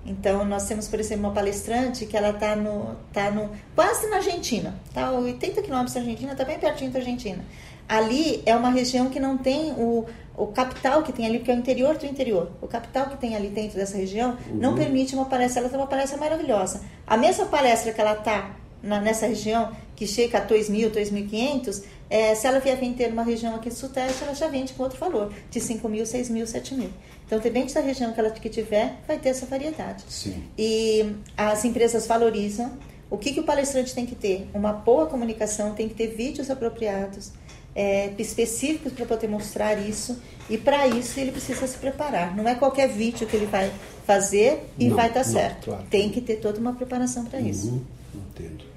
Então, 0.05 0.43
nós 0.43 0.67
temos, 0.67 0.87
por 0.87 0.99
exemplo, 0.99 1.25
uma 1.25 1.33
palestrante 1.33 2.05
que 2.05 2.17
ela 2.17 2.31
está 2.31 2.55
no, 2.55 2.95
tá 3.13 3.31
no, 3.31 3.49
quase 3.73 4.09
na 4.09 4.17
Argentina, 4.17 4.75
está 4.87 5.11
80 5.11 5.61
quilômetros 5.61 5.93
da 5.93 6.01
Argentina, 6.01 6.31
está 6.33 6.43
bem 6.43 6.59
pertinho 6.59 6.91
da 6.91 6.99
Argentina. 6.99 7.43
Ali 7.87 8.41
é 8.45 8.55
uma 8.55 8.69
região 8.69 9.09
que 9.09 9.19
não 9.19 9.37
tem 9.37 9.71
o, 9.73 10.05
o 10.35 10.47
capital 10.47 11.03
que 11.03 11.13
tem 11.13 11.25
ali, 11.25 11.39
porque 11.39 11.51
é 11.51 11.55
o 11.55 11.57
interior 11.57 11.97
do 11.97 12.05
interior. 12.05 12.51
O 12.61 12.67
capital 12.67 13.07
que 13.07 13.17
tem 13.17 13.35
ali 13.35 13.49
dentro 13.49 13.77
dessa 13.77 13.97
região 13.97 14.37
uhum. 14.49 14.55
não 14.55 14.75
permite 14.75 15.15
uma 15.15 15.25
palestra. 15.25 15.61
Ela 15.61 15.69
tem 15.69 15.79
uma 15.79 15.87
palestra 15.87 16.17
maravilhosa. 16.17 16.81
A 17.05 17.17
mesma 17.17 17.45
palestra 17.45 17.91
que 17.91 17.99
ela 17.99 18.13
está 18.13 18.55
nessa 18.81 19.27
região, 19.27 19.71
que 19.95 20.05
chega 20.05 20.39
a 20.39 20.45
2.000, 20.45 20.91
2.500, 20.91 21.83
é, 22.13 22.35
se 22.35 22.45
ela 22.45 22.59
vier 22.59 22.77
vender 22.77 23.11
uma 23.11 23.23
região 23.23 23.55
aqui 23.55 23.69
do 23.69 23.75
Sudeste, 23.75 24.23
ela 24.23 24.35
já 24.35 24.47
vende 24.47 24.71
com 24.73 24.83
outro 24.83 24.99
valor, 24.99 25.33
de 25.49 25.59
5 25.59 25.89
mil, 25.89 26.05
6 26.05 26.29
mil, 26.29 26.45
7 26.45 26.75
mil. 26.75 26.91
Então, 27.25 27.39
depende 27.39 27.73
da 27.73 27.81
região 27.81 28.13
que 28.13 28.19
ela 28.19 28.29
que 28.29 28.49
tiver, 28.49 28.99
vai 29.07 29.17
ter 29.17 29.29
essa 29.29 29.47
variedade. 29.47 30.03
Sim. 30.07 30.43
E 30.55 31.15
as 31.35 31.65
empresas 31.65 32.05
valorizam. 32.05 32.71
O 33.09 33.17
que, 33.17 33.33
que 33.33 33.39
o 33.39 33.43
palestrante 33.43 33.95
tem 33.95 34.05
que 34.05 34.13
ter? 34.13 34.47
Uma 34.53 34.71
boa 34.71 35.07
comunicação, 35.07 35.73
tem 35.73 35.89
que 35.89 35.95
ter 35.95 36.05
vídeos 36.05 36.51
apropriados, 36.51 37.31
é, 37.75 38.13
específicos 38.19 38.93
para 38.93 39.07
poder 39.07 39.27
mostrar 39.27 39.73
isso. 39.73 40.15
E 40.47 40.55
para 40.55 40.85
isso 40.85 41.19
ele 41.19 41.31
precisa 41.31 41.65
se 41.65 41.77
preparar. 41.77 42.37
Não 42.37 42.47
é 42.47 42.53
qualquer 42.53 42.89
vídeo 42.89 43.25
que 43.25 43.35
ele 43.35 43.47
vai 43.47 43.71
fazer 44.05 44.69
e 44.77 44.87
não, 44.87 44.95
vai 44.95 45.11
dar 45.11 45.25
não, 45.25 45.31
certo. 45.33 45.65
Claro. 45.65 45.83
Tem 45.89 46.11
que 46.11 46.21
ter 46.21 46.35
toda 46.35 46.59
uma 46.59 46.73
preparação 46.73 47.25
para 47.25 47.39
uhum, 47.39 47.47
isso. 47.47 47.81
Entendo. 48.13 48.72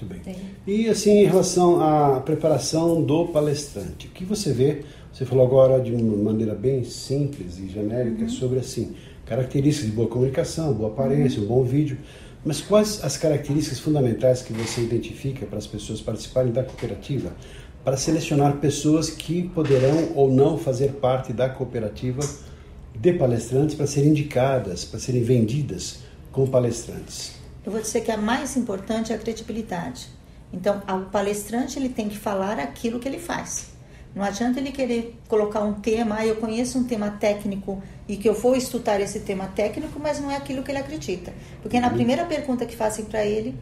Muito 0.00 0.24
bem. 0.24 0.36
E 0.66 0.88
assim, 0.88 1.18
em 1.18 1.26
relação 1.26 1.80
à 1.80 2.20
preparação 2.20 3.02
do 3.02 3.26
palestrante, 3.26 4.06
o 4.06 4.10
que 4.10 4.24
você 4.24 4.52
vê? 4.52 4.82
Você 5.12 5.24
falou 5.24 5.44
agora 5.44 5.80
de 5.80 5.92
uma 5.92 6.16
maneira 6.16 6.54
bem 6.54 6.84
simples 6.84 7.58
e 7.58 7.68
genérica 7.68 8.22
uhum. 8.22 8.28
sobre 8.28 8.58
assim 8.58 8.94
características 9.26 9.90
de 9.90 9.96
boa 9.96 10.08
comunicação, 10.08 10.72
boa 10.72 10.90
aparência, 10.90 11.38
uhum. 11.38 11.44
um 11.44 11.48
bom 11.48 11.62
vídeo. 11.64 11.98
Mas 12.44 12.60
quais 12.60 13.04
as 13.04 13.16
características 13.16 13.78
fundamentais 13.78 14.40
que 14.40 14.52
você 14.52 14.80
identifica 14.80 15.44
para 15.44 15.58
as 15.58 15.66
pessoas 15.66 16.00
participarem 16.00 16.52
da 16.52 16.62
cooperativa, 16.62 17.32
para 17.84 17.96
selecionar 17.96 18.56
pessoas 18.56 19.10
que 19.10 19.48
poderão 19.48 20.12
ou 20.14 20.32
não 20.32 20.56
fazer 20.56 20.92
parte 20.92 21.32
da 21.32 21.48
cooperativa 21.48 22.20
de 22.94 23.12
palestrantes 23.12 23.74
para 23.74 23.86
serem 23.86 24.10
indicadas, 24.10 24.84
para 24.84 24.98
serem 24.98 25.22
vendidas 25.22 26.00
como 26.32 26.48
palestrantes? 26.48 27.39
Eu 27.64 27.72
vou 27.72 27.80
dizer 27.80 28.00
que 28.00 28.10
a 28.10 28.16
mais 28.16 28.56
importante 28.56 29.12
é 29.12 29.16
a 29.16 29.18
credibilidade. 29.18 30.08
Então, 30.52 30.82
o 30.88 31.10
palestrante 31.10 31.78
ele 31.78 31.88
tem 31.88 32.08
que 32.08 32.18
falar 32.18 32.58
aquilo 32.58 32.98
que 32.98 33.08
ele 33.08 33.18
faz. 33.18 33.70
Não 34.14 34.24
adianta 34.24 34.58
ele 34.58 34.72
querer 34.72 35.16
colocar 35.28 35.60
um 35.60 35.74
tema, 35.74 36.16
ah, 36.18 36.26
eu 36.26 36.36
conheço 36.36 36.78
um 36.78 36.84
tema 36.84 37.10
técnico 37.12 37.80
e 38.08 38.16
que 38.16 38.28
eu 38.28 38.34
vou 38.34 38.56
estudar 38.56 39.00
esse 39.00 39.20
tema 39.20 39.46
técnico, 39.46 40.00
mas 40.00 40.20
não 40.20 40.30
é 40.30 40.36
aquilo 40.36 40.64
que 40.64 40.70
ele 40.72 40.78
acredita. 40.78 41.32
Porque 41.62 41.78
na 41.78 41.88
uhum. 41.88 41.94
primeira 41.94 42.24
pergunta 42.24 42.66
que 42.66 42.74
fazem 42.74 43.04
para 43.04 43.24
ele, 43.24 43.54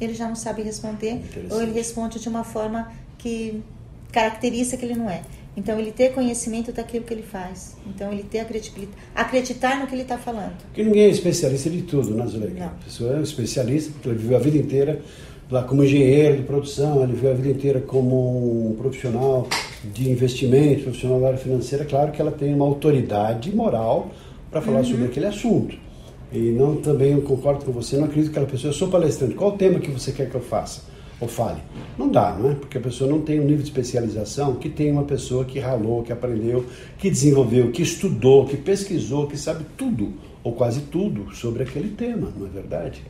ele 0.00 0.14
já 0.14 0.26
não 0.26 0.34
sabe 0.34 0.62
responder, 0.62 1.22
ou 1.50 1.62
ele 1.62 1.72
responde 1.72 2.18
de 2.18 2.28
uma 2.28 2.42
forma 2.42 2.90
que 3.16 3.62
caracteriza 4.10 4.76
que 4.76 4.84
ele 4.84 4.96
não 4.96 5.08
é. 5.08 5.22
Então, 5.60 5.78
ele 5.78 5.92
ter 5.92 6.14
conhecimento 6.14 6.72
daquilo 6.72 7.04
que 7.04 7.12
ele 7.12 7.22
faz. 7.22 7.76
Então, 7.86 8.10
ele 8.10 8.22
ter 8.22 8.38
a 8.38 8.46
credibilidade, 8.46 8.96
acreditar 9.14 9.78
no 9.78 9.86
que 9.86 9.94
ele 9.94 10.02
está 10.02 10.16
falando. 10.16 10.56
Porque 10.62 10.82
ninguém 10.82 11.02
é 11.02 11.08
especialista 11.10 11.68
de 11.68 11.82
tudo, 11.82 12.14
né, 12.14 12.26
Zuleika? 12.26 12.64
A 12.64 12.84
pessoa 12.84 13.12
é 13.12 13.18
um 13.18 13.22
especialista 13.22 13.92
porque 13.92 14.08
ele 14.08 14.18
viveu 14.18 14.38
a 14.38 14.40
vida 14.40 14.56
inteira 14.56 15.02
lá 15.50 15.62
como 15.64 15.84
engenheiro 15.84 16.38
de 16.38 16.44
produção, 16.44 17.02
ele 17.02 17.12
viveu 17.12 17.32
a 17.32 17.34
vida 17.34 17.50
inteira 17.50 17.80
como 17.80 18.70
um 18.70 18.74
profissional 18.74 19.46
de 19.92 20.08
investimento, 20.08 20.84
profissional 20.84 21.20
da 21.20 21.26
área 21.26 21.38
financeira. 21.38 21.84
Claro 21.84 22.10
que 22.10 22.22
ela 22.22 22.30
tem 22.30 22.54
uma 22.54 22.64
autoridade 22.64 23.54
moral 23.54 24.10
para 24.50 24.62
falar 24.62 24.78
uhum. 24.78 24.84
sobre 24.84 25.04
aquele 25.04 25.26
assunto. 25.26 25.76
E 26.32 26.38
não 26.38 26.76
também 26.76 27.12
eu 27.12 27.20
concordo 27.20 27.66
com 27.66 27.72
você, 27.72 27.98
não 27.98 28.04
acredito 28.04 28.30
que 28.30 28.38
aquela 28.38 28.50
pessoa, 28.50 28.70
eu 28.70 28.74
sou 28.74 28.88
palestrante, 28.88 29.34
qual 29.34 29.50
o 29.50 29.58
tema 29.58 29.78
que 29.78 29.90
você 29.90 30.10
quer 30.10 30.30
que 30.30 30.34
eu 30.34 30.40
faça? 30.40 30.82
Ou 31.20 31.28
fale. 31.28 31.60
Não 31.98 32.08
dá, 32.08 32.32
não 32.32 32.50
é? 32.50 32.54
Porque 32.54 32.78
a 32.78 32.80
pessoa 32.80 33.10
não 33.10 33.20
tem 33.20 33.38
um 33.38 33.44
nível 33.44 33.58
de 33.58 33.64
especialização 33.64 34.54
que 34.54 34.68
tem 34.68 34.90
uma 34.90 35.04
pessoa 35.04 35.44
que 35.44 35.58
ralou, 35.58 36.02
que 36.02 36.12
aprendeu, 36.12 36.64
que 36.98 37.10
desenvolveu, 37.10 37.70
que 37.70 37.82
estudou, 37.82 38.46
que 38.46 38.56
pesquisou, 38.56 39.26
que 39.26 39.36
sabe 39.36 39.64
tudo, 39.76 40.14
ou 40.42 40.52
quase 40.52 40.80
tudo, 40.82 41.34
sobre 41.34 41.62
aquele 41.62 41.90
tema, 41.90 42.32
não 42.36 42.46
é 42.46 42.50
verdade? 42.50 43.02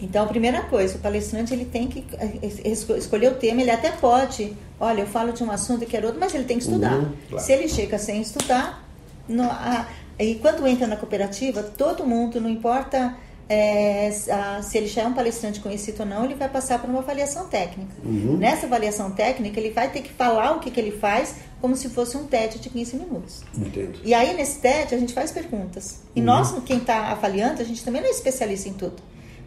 Então, 0.00 0.24
a 0.24 0.28
primeira 0.28 0.62
coisa, 0.62 0.96
o 0.96 1.00
palestrante 1.00 1.52
ele 1.52 1.66
tem 1.66 1.86
que 1.86 2.04
eh, 2.18 2.68
escolher 2.96 3.32
o 3.32 3.34
tema, 3.34 3.60
ele 3.60 3.70
até 3.70 3.90
pode, 3.90 4.52
olha, 4.78 5.00
eu 5.00 5.06
falo 5.06 5.32
de 5.32 5.42
um 5.42 5.50
assunto 5.50 5.82
e 5.82 5.86
quero 5.86 6.06
outro, 6.06 6.20
mas 6.20 6.34
ele 6.34 6.44
tem 6.44 6.56
que 6.56 6.64
estudar. 6.64 6.94
Uhum, 6.94 7.12
claro. 7.28 7.44
Se 7.44 7.52
ele 7.52 7.68
chega 7.68 7.98
sem 7.98 8.22
estudar, 8.22 8.88
no, 9.28 9.42
a, 9.42 9.86
e 10.18 10.36
quando 10.36 10.66
entra 10.66 10.86
na 10.86 10.96
cooperativa, 10.96 11.62
todo 11.62 12.06
mundo, 12.06 12.40
não 12.40 12.48
importa 12.48 13.14
é, 13.52 14.08
a, 14.30 14.62
se 14.62 14.78
ele 14.78 14.86
já 14.86 15.02
é 15.02 15.06
um 15.08 15.12
palestrante 15.12 15.58
conhecido 15.58 16.04
ou 16.04 16.06
não, 16.06 16.24
ele 16.24 16.36
vai 16.36 16.48
passar 16.48 16.78
por 16.78 16.88
uma 16.88 17.00
avaliação 17.00 17.48
técnica. 17.48 17.90
Uhum. 18.04 18.36
Nessa 18.36 18.66
avaliação 18.66 19.10
técnica, 19.10 19.58
ele 19.58 19.70
vai 19.70 19.90
ter 19.90 20.02
que 20.02 20.12
falar 20.12 20.52
o 20.52 20.60
que, 20.60 20.70
que 20.70 20.78
ele 20.78 20.92
faz 20.92 21.34
como 21.60 21.74
se 21.74 21.88
fosse 21.88 22.16
um 22.16 22.28
TED 22.28 22.60
de 22.60 22.70
15 22.70 22.96
minutos. 22.96 23.42
Entendo. 23.58 23.98
E 24.04 24.14
aí, 24.14 24.34
nesse 24.34 24.60
TED, 24.60 24.94
a 24.94 24.98
gente 24.98 25.12
faz 25.12 25.32
perguntas. 25.32 26.00
E 26.14 26.20
uhum. 26.20 26.26
nós, 26.26 26.54
quem 26.64 26.78
está 26.78 27.10
avaliando, 27.10 27.60
a 27.60 27.64
gente 27.64 27.84
também 27.84 28.00
não 28.00 28.08
é 28.08 28.12
especialista 28.12 28.68
em 28.68 28.72
tudo. 28.72 29.02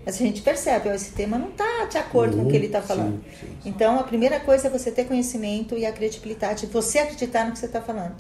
Mas 0.06 0.16
a 0.16 0.18
gente 0.18 0.42
percebe, 0.42 0.90
ó, 0.90 0.94
esse 0.94 1.12
tema 1.12 1.38
não 1.38 1.48
está 1.48 1.86
de 1.86 1.98
acordo 1.98 2.36
uhum. 2.36 2.42
com 2.42 2.50
o 2.50 2.52
que 2.52 2.58
ele 2.58 2.66
está 2.66 2.82
falando. 2.82 3.24
Sim, 3.24 3.30
sim, 3.40 3.48
sim. 3.64 3.70
Então, 3.70 3.98
a 3.98 4.04
primeira 4.04 4.38
coisa 4.42 4.68
é 4.68 4.70
você 4.70 4.92
ter 4.92 5.06
conhecimento 5.06 5.78
e 5.78 5.86
a 5.86 5.94
credibilidade, 5.94 6.66
você 6.66 7.00
acreditar 7.00 7.46
no 7.46 7.54
que 7.54 7.60
você 7.60 7.68
está 7.68 7.82
falando. 7.82 8.16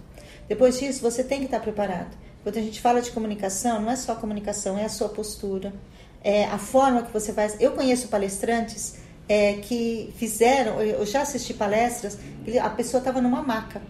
Depois 0.48 0.80
disso, 0.80 1.02
você 1.02 1.25
tem 1.25 1.39
que 1.39 1.46
estar 1.46 1.58
tá 1.58 1.63
preparado. 1.63 2.15
Quando 2.43 2.58
a 2.58 2.62
gente 2.62 2.82
fala 2.82 3.01
de 3.01 3.12
comunicação, 3.12 3.82
não 3.82 3.89
é 3.89 3.95
só 3.95 4.12
a 4.12 4.15
comunicação, 4.15 4.77
é 4.77 4.84
a 4.84 4.89
sua 4.89 5.10
postura, 5.10 5.73
é 6.21 6.43
a 6.45 6.58
forma 6.58 7.01
que 7.03 7.12
você 7.12 7.32
vai. 7.32 7.49
Eu 7.60 7.71
conheço 7.71 8.10
palestrantes 8.10 8.97
é, 9.27 9.53
que 9.53 10.13
fizeram, 10.17 10.82
eu 10.82 11.06
já 11.06 11.21
assisti 11.21 11.53
palestras, 11.53 12.17
a 12.62 12.69
pessoa 12.69 12.99
estava 12.99 13.21
numa 13.21 13.41
maca. 13.41 13.82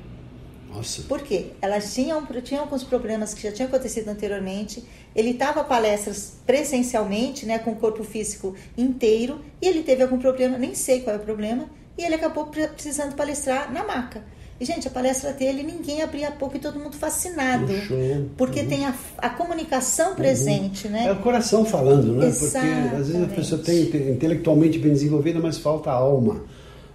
Nossa. 0.74 1.04
Por 1.04 1.22
quê? 1.22 1.52
Elas 1.62 1.94
tinham, 1.94 2.26
tinham 2.44 2.64
alguns 2.64 2.84
problemas 2.84 3.34
que 3.34 3.44
já 3.44 3.52
tinham 3.52 3.68
acontecido 3.68 4.10
anteriormente. 4.10 4.84
Ele 5.16 5.32
estava 5.32 5.64
palestras 5.64 6.34
presencialmente, 6.46 7.46
né, 7.46 7.60
com 7.60 7.72
o 7.72 7.76
corpo 7.76 8.04
físico 8.04 8.56
inteiro, 8.76 9.40
e 9.62 9.68
ele 9.68 9.84
teve 9.84 10.02
algum 10.02 10.18
problema, 10.18 10.58
nem 10.58 10.74
sei 10.74 11.02
qual 11.02 11.16
é 11.16 11.20
o 11.20 11.22
problema, 11.22 11.70
e 11.96 12.04
ele 12.04 12.16
acabou 12.16 12.48
precisando 12.48 13.16
palestrar 13.16 13.72
na 13.72 13.84
maca. 13.84 14.24
E, 14.60 14.66
gente, 14.66 14.88
a 14.88 14.92
palestra 14.92 15.34
dele, 15.34 15.64
ninguém 15.64 16.02
abria 16.02 16.30
a 16.30 16.32
boca 16.32 16.58
e 16.58 16.60
todo 16.60 16.80
mundo 16.80 16.96
fascinado. 16.96 17.74
Show. 17.74 17.98
Porque 18.38 18.62
uhum. 18.62 18.68
tem 18.68 18.86
a, 18.86 18.94
a 19.18 19.30
comunicação 19.30 20.12
uhum. 20.12 20.16
presente, 20.16 20.88
uhum. 20.88 20.94
né? 20.94 21.08
É 21.08 21.12
o 21.12 21.18
coração 21.18 21.66
falando, 21.66 22.14
né? 22.14 22.28
Exatamente. 22.28 22.82
Porque 22.82 22.96
às 22.96 23.08
vezes 23.08 23.24
a 23.24 23.36
pessoa 23.36 23.62
tem 23.62 23.82
intelectualmente 24.12 24.78
bem 24.78 24.94
desenvolvida, 24.94 25.40
mas 25.40 25.58
falta 25.58 25.92
alma. 25.92 26.44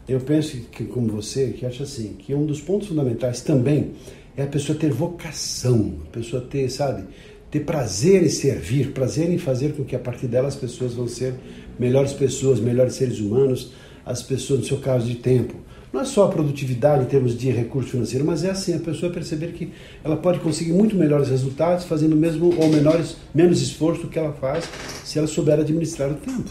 Eu 0.09 0.21
penso 0.21 0.57
que, 0.71 0.85
como 0.85 1.09
você, 1.09 1.49
que 1.49 1.67
acha 1.67 1.83
assim, 1.83 2.15
que 2.19 2.35
um 2.35 2.47
dos 2.47 2.61
pontos 2.61 2.89
fundamentais 2.89 3.43
também 3.43 3.93
é 4.37 4.43
a 4.45 4.47
pessoa 4.47 4.79
ter 4.79 4.91
vocação, 4.91 5.97
a 6.07 6.11
pessoa 6.11 6.41
ter, 6.41 6.71
sabe, 6.71 7.05
ter 7.51 7.61
prazer 7.61 8.23
em 8.23 8.29
servir, 8.29 8.93
prazer 8.93 9.31
em 9.31 9.37
fazer 9.37 9.75
com 9.75 9.85
que 9.85 9.97
a 9.97 9.99
partir 9.99 10.27
dela 10.27 10.49
as 10.49 10.57
pessoas 10.57 10.95
vão 10.95 11.09
ser 11.09 11.35
melhores 11.79 12.13
pessoas, 12.13 12.61
melhores 12.61 12.95
seres 12.95 13.19
humanos, 13.19 13.73
as 14.09 14.23
pessoas, 14.23 14.61
no 14.61 14.67
seu 14.67 14.79
caso 14.79 15.07
de 15.07 15.17
tempo, 15.17 15.55
não 15.93 16.01
é 16.01 16.05
só 16.05 16.25
a 16.25 16.29
produtividade 16.29 17.05
em 17.05 17.07
termos 17.07 17.37
de 17.37 17.51
recurso 17.51 17.91
financeiro, 17.91 18.25
mas 18.25 18.45
é 18.45 18.51
assim, 18.51 18.75
a 18.75 18.79
pessoa 18.79 19.13
perceber 19.13 19.49
que 19.49 19.71
ela 20.03 20.17
pode 20.17 20.39
conseguir 20.41 20.73
muito 20.73 20.97
melhores 20.97 21.29
resultados 21.29 21.85
fazendo 21.85 22.17
mesmo 22.17 22.55
ou 22.59 22.69
menores, 22.69 23.17
menos 23.35 23.61
esforço 23.63 24.03
do 24.03 24.09
que 24.09 24.19
ela 24.19 24.33
faz 24.33 24.69
se 25.05 25.19
ela 25.19 25.27
souber 25.27 25.61
administrar 25.61 26.11
o 26.11 26.15
tempo. 26.15 26.51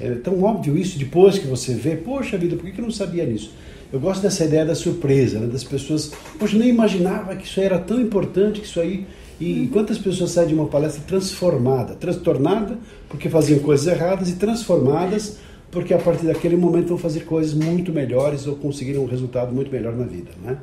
É 0.00 0.10
tão 0.16 0.42
óbvio 0.42 0.76
isso 0.76 0.98
depois 0.98 1.38
que 1.38 1.46
você 1.46 1.74
vê, 1.74 1.96
poxa 1.96 2.36
vida, 2.36 2.54
por 2.54 2.70
que 2.70 2.78
eu 2.78 2.84
não 2.84 2.92
sabia 2.92 3.26
disso? 3.26 3.52
Eu 3.92 4.00
gosto 4.00 4.20
dessa 4.22 4.44
ideia 4.44 4.64
da 4.64 4.74
surpresa, 4.74 5.38
né? 5.38 5.46
das 5.46 5.64
pessoas, 5.64 6.12
poxa, 6.38 6.56
nem 6.58 6.68
imaginava 6.68 7.34
que 7.36 7.46
isso 7.46 7.60
aí 7.60 7.66
era 7.66 7.78
tão 7.78 8.00
importante, 8.00 8.60
que 8.60 8.66
isso 8.66 8.80
aí... 8.80 9.06
E 9.38 9.68
quantas 9.70 9.98
pessoas 9.98 10.30
saem 10.30 10.48
de 10.48 10.54
uma 10.54 10.66
palestra 10.66 11.02
transformada, 11.06 11.94
transtornada 11.94 12.78
porque 13.08 13.28
faziam 13.28 13.58
coisas 13.58 13.86
erradas 13.86 14.30
e 14.30 14.36
transformadas 14.36 15.38
porque 15.70 15.92
a 15.92 15.98
partir 15.98 16.26
daquele 16.26 16.56
momento 16.56 16.88
vão 16.88 16.98
fazer 16.98 17.24
coisas 17.24 17.54
muito 17.54 17.92
melhores 17.92 18.46
ou 18.46 18.56
conseguir 18.56 18.98
um 18.98 19.06
resultado 19.06 19.52
muito 19.52 19.70
melhor 19.70 19.94
na 19.94 20.04
vida, 20.04 20.30
né? 20.42 20.58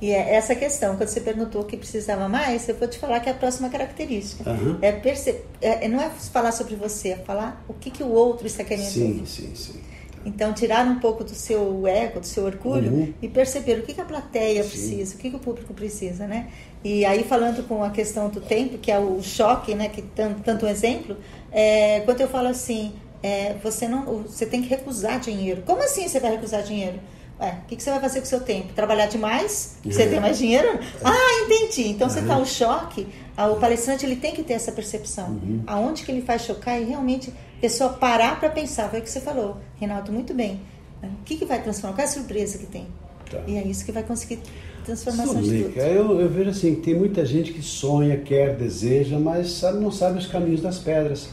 E 0.00 0.10
é 0.10 0.34
essa 0.34 0.54
questão, 0.54 0.96
quando 0.96 1.08
você 1.08 1.20
perguntou 1.20 1.62
o 1.62 1.64
que 1.64 1.76
precisava 1.76 2.28
mais, 2.28 2.68
eu 2.68 2.76
vou 2.76 2.86
te 2.86 2.98
falar 2.98 3.18
que 3.18 3.28
é 3.28 3.32
a 3.32 3.34
próxima 3.34 3.68
característica. 3.68 4.48
Uhum. 4.48 4.78
É, 4.80 4.92
perce... 4.92 5.40
é 5.60 5.88
Não 5.88 6.00
é 6.00 6.08
falar 6.08 6.52
sobre 6.52 6.76
você, 6.76 7.10
é 7.10 7.16
falar 7.16 7.64
o 7.68 7.74
que, 7.74 7.90
que 7.90 8.02
o 8.02 8.08
outro 8.08 8.46
está 8.46 8.62
querendo 8.62 8.86
Sim, 8.86 9.22
sim, 9.26 9.50
sim. 9.54 9.80
Então, 10.24 10.52
tirar 10.52 10.86
um 10.86 11.00
pouco 11.00 11.24
do 11.24 11.30
seu 11.30 11.86
ego, 11.86 12.20
do 12.20 12.26
seu 12.26 12.44
orgulho 12.44 12.92
uhum. 12.92 13.14
e 13.20 13.28
perceber 13.28 13.78
o 13.78 13.82
que, 13.82 13.94
que 13.94 14.00
a 14.00 14.04
plateia 14.04 14.62
sim. 14.62 14.68
precisa, 14.68 15.14
o 15.14 15.18
que, 15.18 15.30
que 15.30 15.36
o 15.36 15.38
público 15.38 15.72
precisa, 15.74 16.26
né? 16.26 16.48
E 16.84 17.04
aí, 17.04 17.24
falando 17.24 17.66
com 17.66 17.82
a 17.82 17.90
questão 17.90 18.28
do 18.28 18.40
tempo, 18.40 18.78
que 18.78 18.90
é 18.90 18.98
o 18.98 19.20
choque, 19.22 19.74
né, 19.74 19.88
que 19.88 20.02
tanto, 20.02 20.42
tanto 20.42 20.66
um 20.66 20.68
exemplo, 20.68 21.16
é, 21.50 22.00
quando 22.00 22.20
eu 22.20 22.28
falo 22.28 22.48
assim, 22.48 22.92
é, 23.22 23.54
você 23.62 23.88
não, 23.88 24.22
você 24.22 24.46
tem 24.46 24.62
que 24.62 24.68
recusar 24.68 25.20
dinheiro. 25.20 25.62
Como 25.66 25.82
assim 25.82 26.08
você 26.08 26.20
vai 26.20 26.32
recusar 26.32 26.62
dinheiro? 26.62 26.98
Ué, 27.40 27.58
o 27.64 27.68
que, 27.68 27.76
que, 27.76 27.82
você 27.82 27.90
vai 27.90 28.00
fazer 28.00 28.18
com 28.18 28.26
o 28.26 28.28
seu 28.28 28.40
tempo? 28.40 28.72
Trabalhar 28.72 29.06
demais? 29.06 29.76
Você 29.84 30.08
tem 30.08 30.18
mais 30.18 30.38
dinheiro? 30.38 30.80
Ah, 31.04 31.44
entendi. 31.44 31.88
Então 31.88 32.08
você 32.08 32.18
está 32.18 32.36
o 32.36 32.44
choque. 32.44 33.06
O 33.36 33.56
palestrante 33.56 34.04
ele 34.04 34.16
tem 34.16 34.34
que 34.34 34.42
ter 34.42 34.54
essa 34.54 34.72
percepção. 34.72 35.28
Uhum. 35.28 35.62
Aonde 35.66 36.02
que 36.04 36.10
ele 36.10 36.22
faz 36.22 36.42
chocar 36.42 36.80
e 36.80 36.84
realmente 36.84 37.30
a 37.30 37.60
pessoa 37.60 37.90
parar 37.90 38.40
para 38.40 38.50
pensar. 38.50 38.90
Foi 38.90 38.98
o 38.98 39.02
que 39.02 39.10
você 39.10 39.20
falou, 39.20 39.58
Reinaldo, 39.76 40.10
muito 40.10 40.34
bem. 40.34 40.60
O 41.00 41.24
que, 41.24 41.36
que 41.36 41.44
vai 41.44 41.62
transformar? 41.62 41.94
Qual 41.94 42.04
é 42.04 42.10
a 42.10 42.12
surpresa 42.12 42.58
que 42.58 42.66
tem? 42.66 42.88
Tá. 43.30 43.40
E 43.46 43.56
é 43.56 43.62
isso 43.62 43.84
que 43.84 43.92
vai 43.92 44.02
conseguir 44.02 44.40
transformação 44.84 45.40
de 45.40 45.64
tudo. 45.64 45.78
Eu, 45.78 46.20
eu 46.20 46.28
vejo 46.28 46.50
assim, 46.50 46.74
tem 46.74 46.94
muita 46.94 47.24
gente 47.24 47.52
que 47.52 47.62
sonha, 47.62 48.16
quer, 48.16 48.56
deseja, 48.56 49.16
mas 49.18 49.52
sabe, 49.52 49.78
não 49.78 49.92
sabe 49.92 50.18
os 50.18 50.26
caminhos 50.26 50.60
das 50.60 50.78
pedras. 50.78 51.28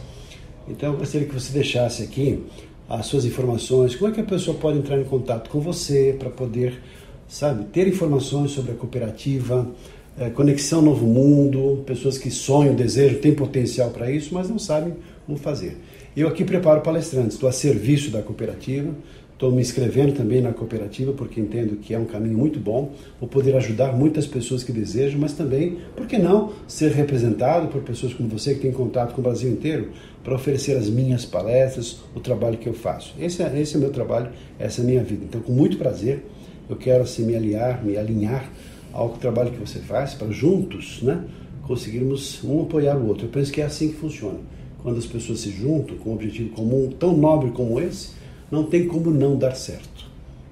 Então 0.67 0.93
eu 0.93 0.97
gostaria 0.97 1.28
que 1.28 1.34
você 1.34 1.54
deixasse 1.54 2.04
aqui 2.04 2.43
as 2.89 3.06
suas 3.06 3.25
informações, 3.25 3.95
como 3.95 4.12
é 4.12 4.13
que 4.13 4.21
a 4.21 4.25
pessoa 4.25 4.58
pode 4.58 4.78
entrar 4.78 4.99
em 4.99 5.04
contato 5.04 5.49
com 5.49 5.60
você 5.60 6.15
para 6.17 6.30
poder, 6.30 6.82
sabe, 7.28 7.65
ter 7.65 7.88
informações 7.88 8.51
sobre 8.51 8.71
a 8.71 8.75
cooperativa, 8.75 9.67
é, 10.17 10.30
Conexão 10.30 10.82
Novo 10.82 11.06
Mundo, 11.06 11.84
pessoas 11.86 12.17
que 12.17 12.30
sonham, 12.32 12.75
desejam, 12.75 13.19
têm 13.19 13.34
potencial 13.34 13.89
para 13.89 14.10
isso, 14.12 14.34
mas 14.34 14.49
não 14.49 14.60
sabem 14.60 14.93
como 15.25 15.38
fazer. 15.38 15.78
Eu 16.15 16.28
aqui 16.28 16.45
preparo 16.45 16.82
palestrantes, 16.82 17.34
estou 17.34 17.49
a 17.49 17.51
serviço 17.51 18.12
da 18.12 18.21
cooperativa, 18.21 18.93
Estou 19.36 19.52
me 19.52 19.60
inscrevendo 19.60 20.13
também 20.13 20.41
na 20.41 20.54
cooperativa 20.54 21.12
porque 21.12 21.41
entendo 21.41 21.76
que 21.76 21.93
é 21.93 22.00
um 22.00 22.06
caminho 22.06 22.38
muito 22.38 22.58
bom. 22.58 22.93
Vou 23.19 23.28
poder 23.28 23.54
ajudar 23.58 23.91
muitas 23.91 24.26
pessoas 24.26 24.63
que 24.63 24.71
desejam, 24.71 25.19
mas 25.19 25.34
também, 25.34 25.78
por 25.93 26.08
que 26.08 26.17
não, 26.17 26.54
ser 26.69 26.93
representado 26.93 27.67
por 27.67 27.82
pessoas 27.82 28.13
como 28.13 28.30
você 28.30 28.54
que 28.54 28.62
tem 28.62 28.71
contato 28.71 29.13
com 29.13 29.19
o 29.19 29.24
Brasil 29.26 29.52
inteiro 29.52 29.89
para 30.24 30.36
oferecer 30.36 30.78
as 30.78 30.89
minhas 30.89 31.26
palestras, 31.26 32.00
o 32.15 32.21
trabalho 32.21 32.58
que 32.58 32.67
eu 32.67 32.74
faço. 32.74 33.13
Esse 33.19 33.43
é, 33.43 33.60
esse 33.60 33.76
é 33.76 33.78
meu 33.78 33.91
trabalho, 33.91 34.30
essa 34.58 34.80
é 34.80 34.86
a 34.86 34.88
minha 34.88 35.04
vida. 35.04 35.26
Então, 35.26 35.41
com 35.41 35.52
muito 35.52 35.78
prazer, 35.78 36.24
eu 36.69 36.78
quero 36.78 37.04
assim, 37.04 37.26
me 37.26 37.36
aliar, 37.36 37.84
me 37.84 37.98
alinhar 37.98 38.50
ao 38.93 39.10
trabalho 39.10 39.52
que 39.52 39.60
você 39.60 39.80
faz 39.80 40.13
para 40.13 40.32
juntos, 40.32 41.02
né, 41.02 41.21
conseguirmos 41.67 42.41
um 42.41 42.62
apoiar 42.62 42.95
o 42.95 43.06
outro. 43.06 43.26
Eu 43.26 43.30
penso 43.30 43.52
que 43.52 43.60
é 43.60 43.65
assim 43.65 43.89
que 43.89 43.95
funciona. 43.95 44.39
Quando 44.82 44.98
as 44.98 45.06
pessoas 45.06 45.41
se 45.41 45.50
juntam 45.50 45.98
com 45.98 46.12
um 46.12 46.13
objetivo 46.13 46.52
comum 46.52 46.89
tão 46.98 47.17
nobre 47.17 47.52
como 47.52 47.82
esse, 47.82 48.12
não 48.52 48.64
tem 48.64 48.88
como 48.88 49.12
não 49.12 49.38
dar 49.38 49.56
certo. 49.56 50.06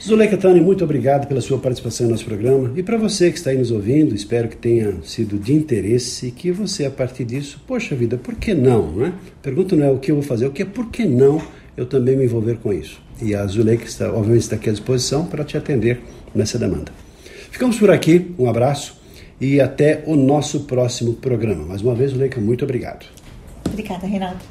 Zuleika 0.01 0.35
Tani, 0.37 0.59
muito 0.59 0.83
obrigado 0.83 1.27
pela 1.27 1.39
sua 1.39 1.57
participação 1.57 2.07
no 2.07 2.11
nosso 2.11 2.25
programa. 2.25 2.73
E 2.75 2.83
para 2.83 2.97
você 2.97 3.31
que 3.31 3.37
está 3.37 3.51
aí 3.51 3.57
nos 3.57 3.71
ouvindo, 3.71 4.13
espero 4.13 4.49
que 4.49 4.57
tenha 4.57 5.01
sido 5.03 5.37
de 5.37 5.53
interesse 5.53 6.27
e 6.27 6.31
que 6.31 6.51
você, 6.51 6.85
a 6.85 6.91
partir 6.91 7.23
disso, 7.23 7.61
poxa 7.65 7.95
vida, 7.95 8.17
por 8.17 8.35
que 8.35 8.53
não? 8.53 8.91
Né? 8.91 9.13
Pergunta 9.41 9.75
não 9.75 9.85
é 9.85 9.91
o 9.91 9.97
que 9.97 10.11
eu 10.11 10.15
vou 10.15 10.23
fazer, 10.23 10.45
o 10.45 10.51
que 10.51 10.61
é 10.61 10.65
por 10.65 10.89
que 10.89 11.05
não 11.05 11.41
eu 11.77 11.85
também 11.85 12.17
me 12.17 12.25
envolver 12.25 12.57
com 12.57 12.73
isso. 12.73 13.01
E 13.21 13.33
a 13.33 13.45
Zuleika 13.47 13.85
está, 13.85 14.11
obviamente, 14.11 14.41
está 14.41 14.55
aqui 14.57 14.69
à 14.69 14.73
disposição 14.73 15.25
para 15.25 15.43
te 15.43 15.57
atender 15.57 16.01
nessa 16.35 16.59
demanda. 16.59 16.91
Ficamos 17.53 17.77
por 17.77 17.91
aqui, 17.91 18.33
um 18.39 18.49
abraço 18.49 18.99
e 19.39 19.61
até 19.61 20.03
o 20.07 20.15
nosso 20.15 20.61
próximo 20.61 21.13
programa. 21.13 21.63
Mais 21.63 21.83
uma 21.83 21.93
vez, 21.93 22.11
Leica, 22.11 22.41
muito 22.41 22.65
obrigado. 22.65 23.05
Obrigada, 23.67 24.07
Renato. 24.07 24.43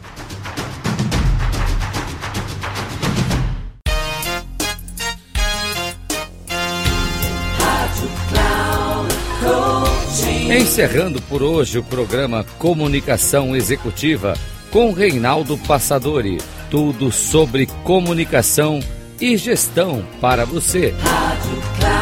Encerrando 10.57 11.21
por 11.23 11.43
hoje 11.43 11.81
o 11.81 11.83
programa 11.83 12.45
Comunicação 12.57 13.57
Executiva 13.57 14.35
com 14.71 14.93
Reinaldo 14.93 15.59
Passadori. 15.59 16.38
Tudo 16.71 17.11
sobre 17.11 17.67
comunicação 17.83 18.79
e 19.21 19.37
gestão 19.37 20.05
para 20.21 20.45
você. 20.45 20.95
Rádio 21.01 22.02